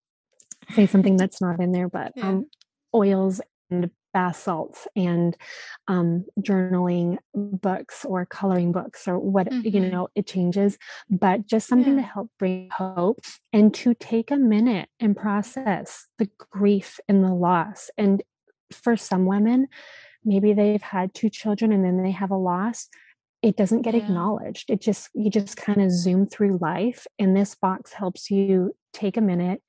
[0.74, 2.30] say something that's not in there, but yeah.
[2.30, 2.46] um,
[2.94, 5.36] oils and bath salts and
[5.90, 9.68] um, journaling books or coloring books or what mm-hmm.
[9.68, 10.78] you know it changes
[11.10, 12.02] but just something yeah.
[12.02, 13.20] to help bring hope
[13.52, 18.24] and to take a minute and process the grief and the loss and
[18.72, 19.68] for some women
[20.24, 22.88] maybe they've had two children and then they have a loss
[23.42, 24.02] it doesn't get yeah.
[24.02, 28.74] acknowledged it just you just kind of zoom through life and this box helps you
[28.94, 29.62] take a minute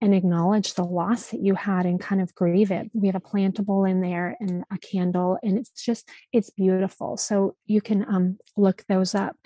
[0.00, 2.90] and acknowledge the loss that you had and kind of grieve it.
[2.92, 7.16] We have a plantable in there and a candle, and it's just, it's beautiful.
[7.16, 9.36] So you can um, look those up.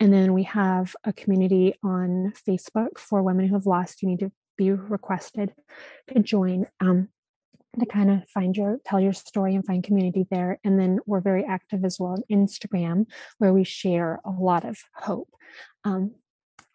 [0.00, 4.02] And then we have a community on Facebook for women who have lost.
[4.02, 5.52] You need to be requested
[6.12, 6.66] to join.
[6.80, 7.08] Um,
[7.78, 11.20] to kind of find your tell your story and find community there and then we're
[11.20, 13.06] very active as well on instagram
[13.36, 15.28] where we share a lot of hope
[15.84, 16.12] um,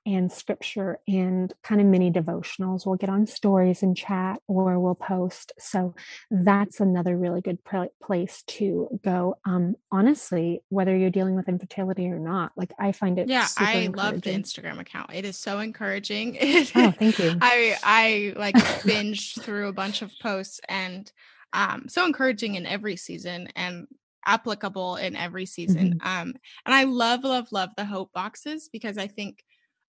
[0.06, 2.86] and scripture and kind of mini devotionals.
[2.86, 5.54] We'll get on stories and chat or we'll post.
[5.60, 5.96] So
[6.30, 9.38] that's another really good pr- place to go.
[9.46, 13.28] Um, honestly, whether you're dealing with infertility or not, like I find it.
[13.28, 15.12] Yeah, I love the Instagram account.
[15.14, 16.38] It is so encouraging.
[16.76, 17.38] oh, thank you.
[17.42, 21.12] I I like binged through a bunch of posts and
[21.54, 23.88] um so encouraging in every season and
[24.26, 25.96] applicable in every season.
[25.96, 26.08] Mm-hmm.
[26.08, 26.34] Um,
[26.66, 29.44] and I love, love, love the hope boxes because I think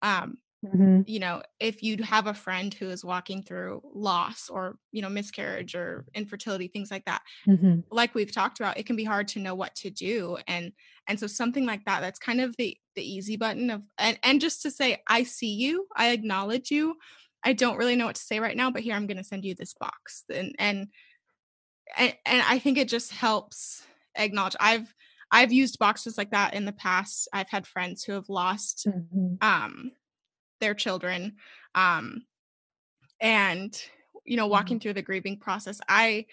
[0.05, 1.01] um, mm-hmm.
[1.07, 5.09] you know if you have a friend who is walking through loss or you know
[5.09, 7.81] miscarriage or infertility things like that mm-hmm.
[7.91, 10.73] like we've talked about it can be hard to know what to do and
[11.09, 14.41] and so something like that that's kind of the the easy button of and and
[14.41, 16.95] just to say i see you i acknowledge you
[17.43, 19.45] i don't really know what to say right now but here i'm going to send
[19.45, 20.87] you this box and and
[21.97, 23.83] and, and i think it just helps
[24.17, 24.95] acknowledge i've
[25.31, 27.29] I've used boxes like that in the past.
[27.33, 29.35] I've had friends who have lost mm-hmm.
[29.41, 29.93] um
[30.61, 31.35] their children
[31.75, 32.23] um
[33.21, 33.77] and
[34.25, 34.83] you know walking mm-hmm.
[34.83, 36.27] through the grieving process I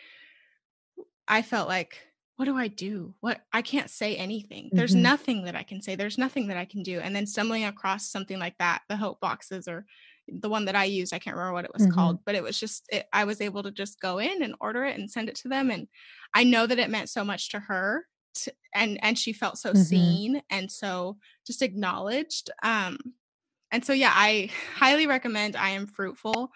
[1.27, 1.97] I felt like
[2.41, 3.13] what do I do?
[3.19, 4.65] What I can't say anything.
[4.65, 4.77] Mm-hmm.
[4.77, 5.95] There's nothing that I can say.
[5.95, 6.99] There's nothing that I can do.
[6.99, 9.85] And then stumbling across something like that, the hope boxes or
[10.27, 11.93] the one that I used, I can't remember what it was mm-hmm.
[11.93, 14.85] called, but it was just it, I was able to just go in and order
[14.85, 15.87] it and send it to them and
[16.33, 18.07] I know that it meant so much to her
[18.73, 19.81] and and she felt so mm-hmm.
[19.81, 22.97] seen and so just acknowledged um
[23.71, 26.49] and so yeah i highly recommend i am fruitful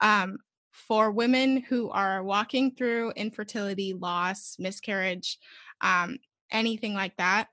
[0.00, 0.38] um
[0.72, 5.38] for women who are walking through infertility loss miscarriage
[5.80, 6.18] um
[6.50, 7.48] anything like that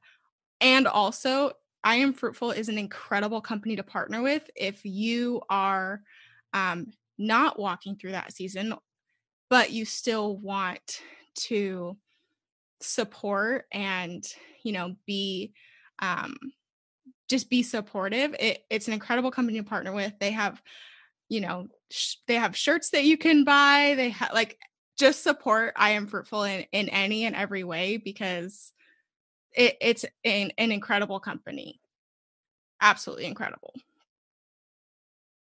[0.61, 1.51] and also
[1.83, 6.01] i am fruitful is an incredible company to partner with if you are
[6.53, 8.73] um not walking through that season
[9.49, 11.01] but you still want
[11.35, 11.97] to
[12.81, 14.23] support and
[14.63, 15.53] you know be
[15.99, 16.35] um
[17.27, 18.35] just be supportive.
[18.39, 20.13] It, it's an incredible company to partner with.
[20.19, 20.61] They have
[21.29, 23.93] you know sh- they have shirts that you can buy.
[23.95, 24.59] They have like
[24.97, 25.73] just support.
[25.75, 28.71] I am fruitful in in any and every way because
[29.53, 31.79] it, it's an, an incredible company.
[32.81, 33.73] Absolutely incredible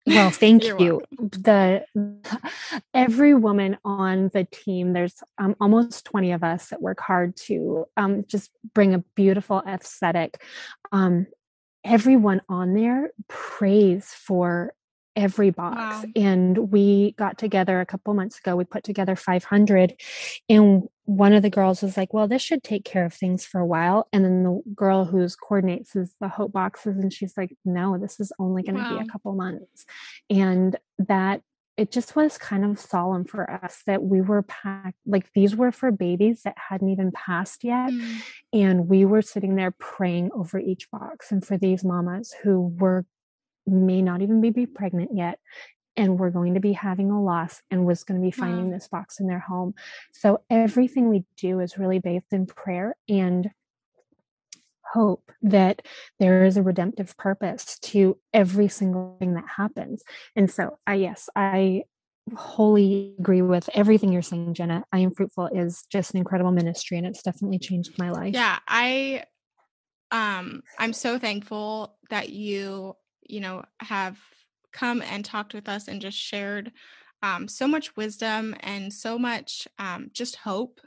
[0.05, 1.01] well, thank you.
[1.17, 1.85] The
[2.93, 7.85] every woman on the team, there's um, almost 20 of us that work hard to
[7.97, 10.41] um, just bring a beautiful aesthetic.
[10.91, 11.27] Um,
[11.83, 14.73] everyone on there prays for
[15.15, 16.03] every box wow.
[16.15, 19.93] and we got together a couple months ago we put together 500
[20.49, 23.59] and one of the girls was like well this should take care of things for
[23.59, 27.55] a while and then the girl who's coordinates is the hope boxes and she's like
[27.63, 28.97] no this is only going to wow.
[28.97, 29.85] be a couple months
[30.29, 31.41] and that
[31.75, 35.71] it just was kind of solemn for us that we were packed like these were
[35.71, 38.17] for babies that hadn't even passed yet mm.
[38.51, 43.05] and we were sitting there praying over each box and for these mamas who were
[43.65, 45.39] may not even be pregnant yet
[45.95, 48.73] and we're going to be having a loss and was going to be finding wow.
[48.73, 49.73] this box in their home
[50.11, 53.51] so everything we do is really based in prayer and
[54.93, 55.81] hope that
[56.19, 60.03] there is a redemptive purpose to every single thing that happens.
[60.35, 61.83] And so, I yes, I
[62.35, 64.85] wholly agree with everything you're saying, Jenna.
[64.93, 68.33] I am fruitful is just an incredible ministry, and it's definitely changed my life.
[68.33, 69.23] Yeah, I,
[70.11, 72.95] um, I'm so thankful that you,
[73.27, 74.17] you know, have
[74.71, 76.71] come and talked with us and just shared
[77.21, 80.81] um, so much wisdom and so much um, just hope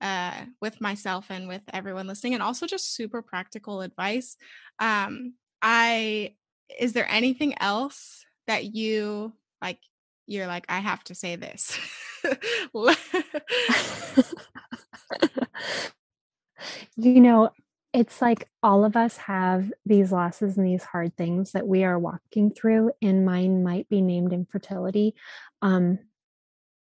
[0.00, 4.36] uh, with myself and with everyone listening, and also just super practical advice.
[4.78, 6.34] Um, I
[6.78, 9.78] is there anything else that you like?
[10.26, 11.78] You're like, I have to say this.
[16.96, 17.50] you know,
[17.92, 21.98] it's like all of us have these losses and these hard things that we are
[21.98, 25.14] walking through, and mine might be named infertility.
[25.62, 25.98] Um,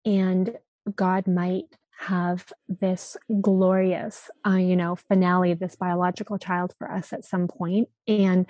[0.06, 0.58] and
[0.96, 7.24] God might have this glorious uh, you know finale this biological child for us at
[7.24, 8.46] some point and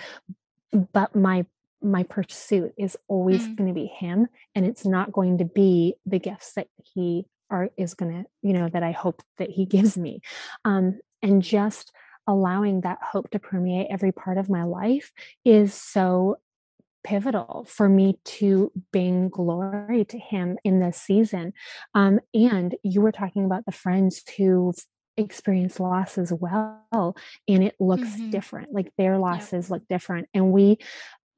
[0.91, 1.45] but my
[1.82, 3.56] my pursuit is always mm.
[3.56, 7.70] going to be him and it's not going to be the gifts that he are
[7.78, 10.22] is going to you know that i hope that he gives me
[10.66, 11.91] um and just
[12.28, 15.11] allowing that hope to permeate every part of my life
[15.43, 16.38] is so
[17.03, 21.53] pivotal for me to bring glory to him in this season.
[21.93, 24.76] Um, and you were talking about the friends who've
[25.17, 27.15] experienced loss as well,
[27.47, 28.32] and it looks mm-hmm.
[28.32, 28.73] different.
[28.73, 29.71] Like their losses yep.
[29.71, 30.28] look different.
[30.34, 30.80] And we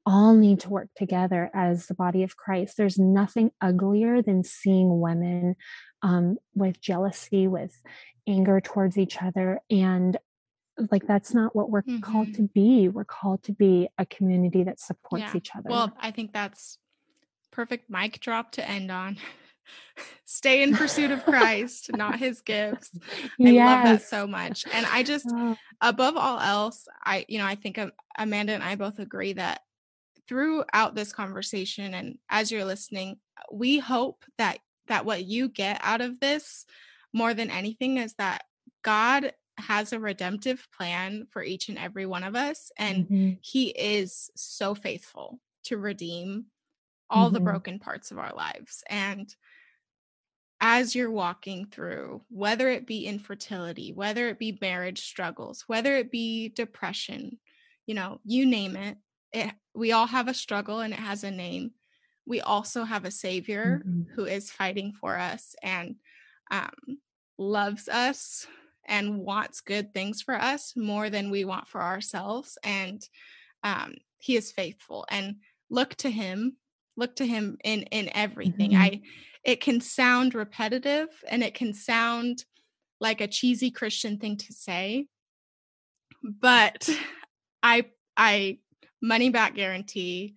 [0.06, 2.76] all need to work together as the body of Christ.
[2.78, 5.54] There's nothing uglier than seeing women
[6.02, 7.76] um, with jealousy, with
[8.26, 9.60] anger towards each other.
[9.70, 10.16] And
[10.90, 12.00] like that's not what we're mm-hmm.
[12.00, 15.36] called to be we're called to be a community that supports yeah.
[15.36, 16.78] each other well i think that's
[17.50, 19.16] perfect mic drop to end on
[20.24, 22.90] stay in pursuit of christ not his gifts
[23.40, 23.66] i yes.
[23.66, 25.56] love that so much and i just oh.
[25.80, 27.78] above all else i you know i think
[28.16, 29.60] amanda and i both agree that
[30.28, 33.16] throughout this conversation and as you're listening
[33.52, 36.64] we hope that that what you get out of this
[37.12, 38.44] more than anything is that
[38.82, 43.32] god has a redemptive plan for each and every one of us and mm-hmm.
[43.40, 46.46] he is so faithful to redeem
[47.10, 47.34] all mm-hmm.
[47.34, 49.34] the broken parts of our lives and
[50.60, 56.10] as you're walking through whether it be infertility whether it be marriage struggles whether it
[56.10, 57.38] be depression
[57.86, 58.96] you know you name it
[59.32, 61.70] it we all have a struggle and it has a name
[62.26, 64.02] we also have a savior mm-hmm.
[64.14, 65.96] who is fighting for us and
[66.50, 66.98] um,
[67.38, 68.46] loves us
[68.88, 72.58] and wants good things for us more than we want for ourselves.
[72.64, 73.02] And
[73.62, 75.36] um, he is faithful and
[75.70, 76.56] look to him,
[76.96, 78.72] look to him in, in everything.
[78.72, 78.82] Mm-hmm.
[78.82, 79.00] I,
[79.44, 82.44] it can sound repetitive and it can sound
[83.00, 85.06] like a cheesy Christian thing to say,
[86.22, 86.88] but
[87.62, 87.86] I,
[88.16, 88.58] I
[89.00, 90.34] money back guarantee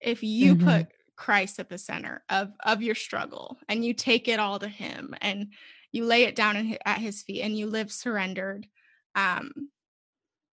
[0.00, 0.68] if you mm-hmm.
[0.68, 0.86] put
[1.16, 5.14] Christ at the center of of your struggle and you take it all to him
[5.20, 5.52] and
[5.92, 8.66] you lay it down at his feet and you live surrendered
[9.14, 9.50] um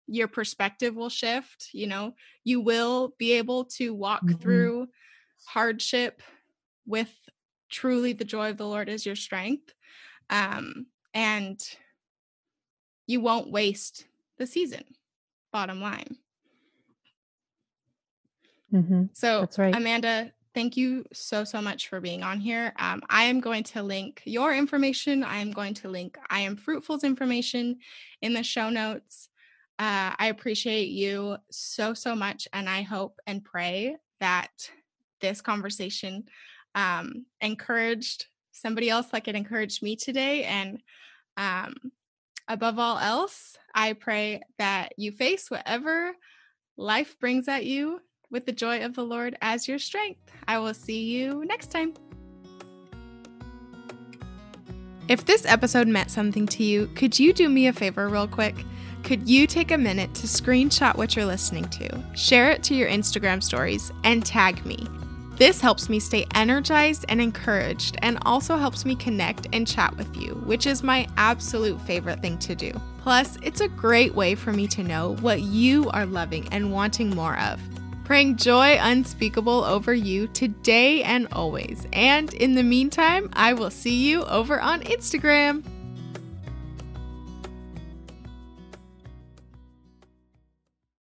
[0.07, 2.15] your perspective will shift you know
[2.45, 4.39] you will be able to walk mm-hmm.
[4.41, 4.89] through
[5.47, 6.23] hardship
[6.87, 7.13] with
[7.71, 9.75] truly the joy of the lord is your strength
[10.31, 11.61] um and
[13.07, 14.07] you won't waste
[14.39, 14.85] the season
[15.53, 16.17] bottom line
[18.73, 19.05] mm-hmm.
[19.13, 22.73] so that's right amanda thank you so, so much for being on here.
[22.79, 25.23] Um, I am going to link your information.
[25.23, 27.77] I am going to link I Am Fruitful's information
[28.23, 29.29] in the show notes.
[29.79, 32.49] Uh, I appreciate you so, so much.
[32.55, 34.71] And I hope and pray that
[35.21, 36.25] this conversation
[36.75, 40.45] um, encouraged somebody else like it encouraged me today.
[40.45, 40.83] And
[41.37, 41.75] um,
[42.49, 46.13] above all else, I pray that you face whatever
[46.79, 48.01] life brings at you
[48.31, 50.21] with the joy of the Lord as your strength.
[50.49, 51.95] I will see you next time.
[55.09, 58.57] If this episode meant something to you, could you do me a favor, real quick?
[59.05, 62.89] Could you take a minute to screenshot what you're listening to, share it to your
[62.89, 64.85] Instagram stories, and tag me?
[65.37, 70.17] This helps me stay energized and encouraged, and also helps me connect and chat with
[70.17, 72.73] you, which is my absolute favorite thing to do.
[73.03, 77.11] Plus, it's a great way for me to know what you are loving and wanting
[77.11, 77.61] more of.
[78.07, 81.89] Praying joy unspeakable over you today and always.
[81.93, 85.65] And in the meantime, I will see you over on Instagram.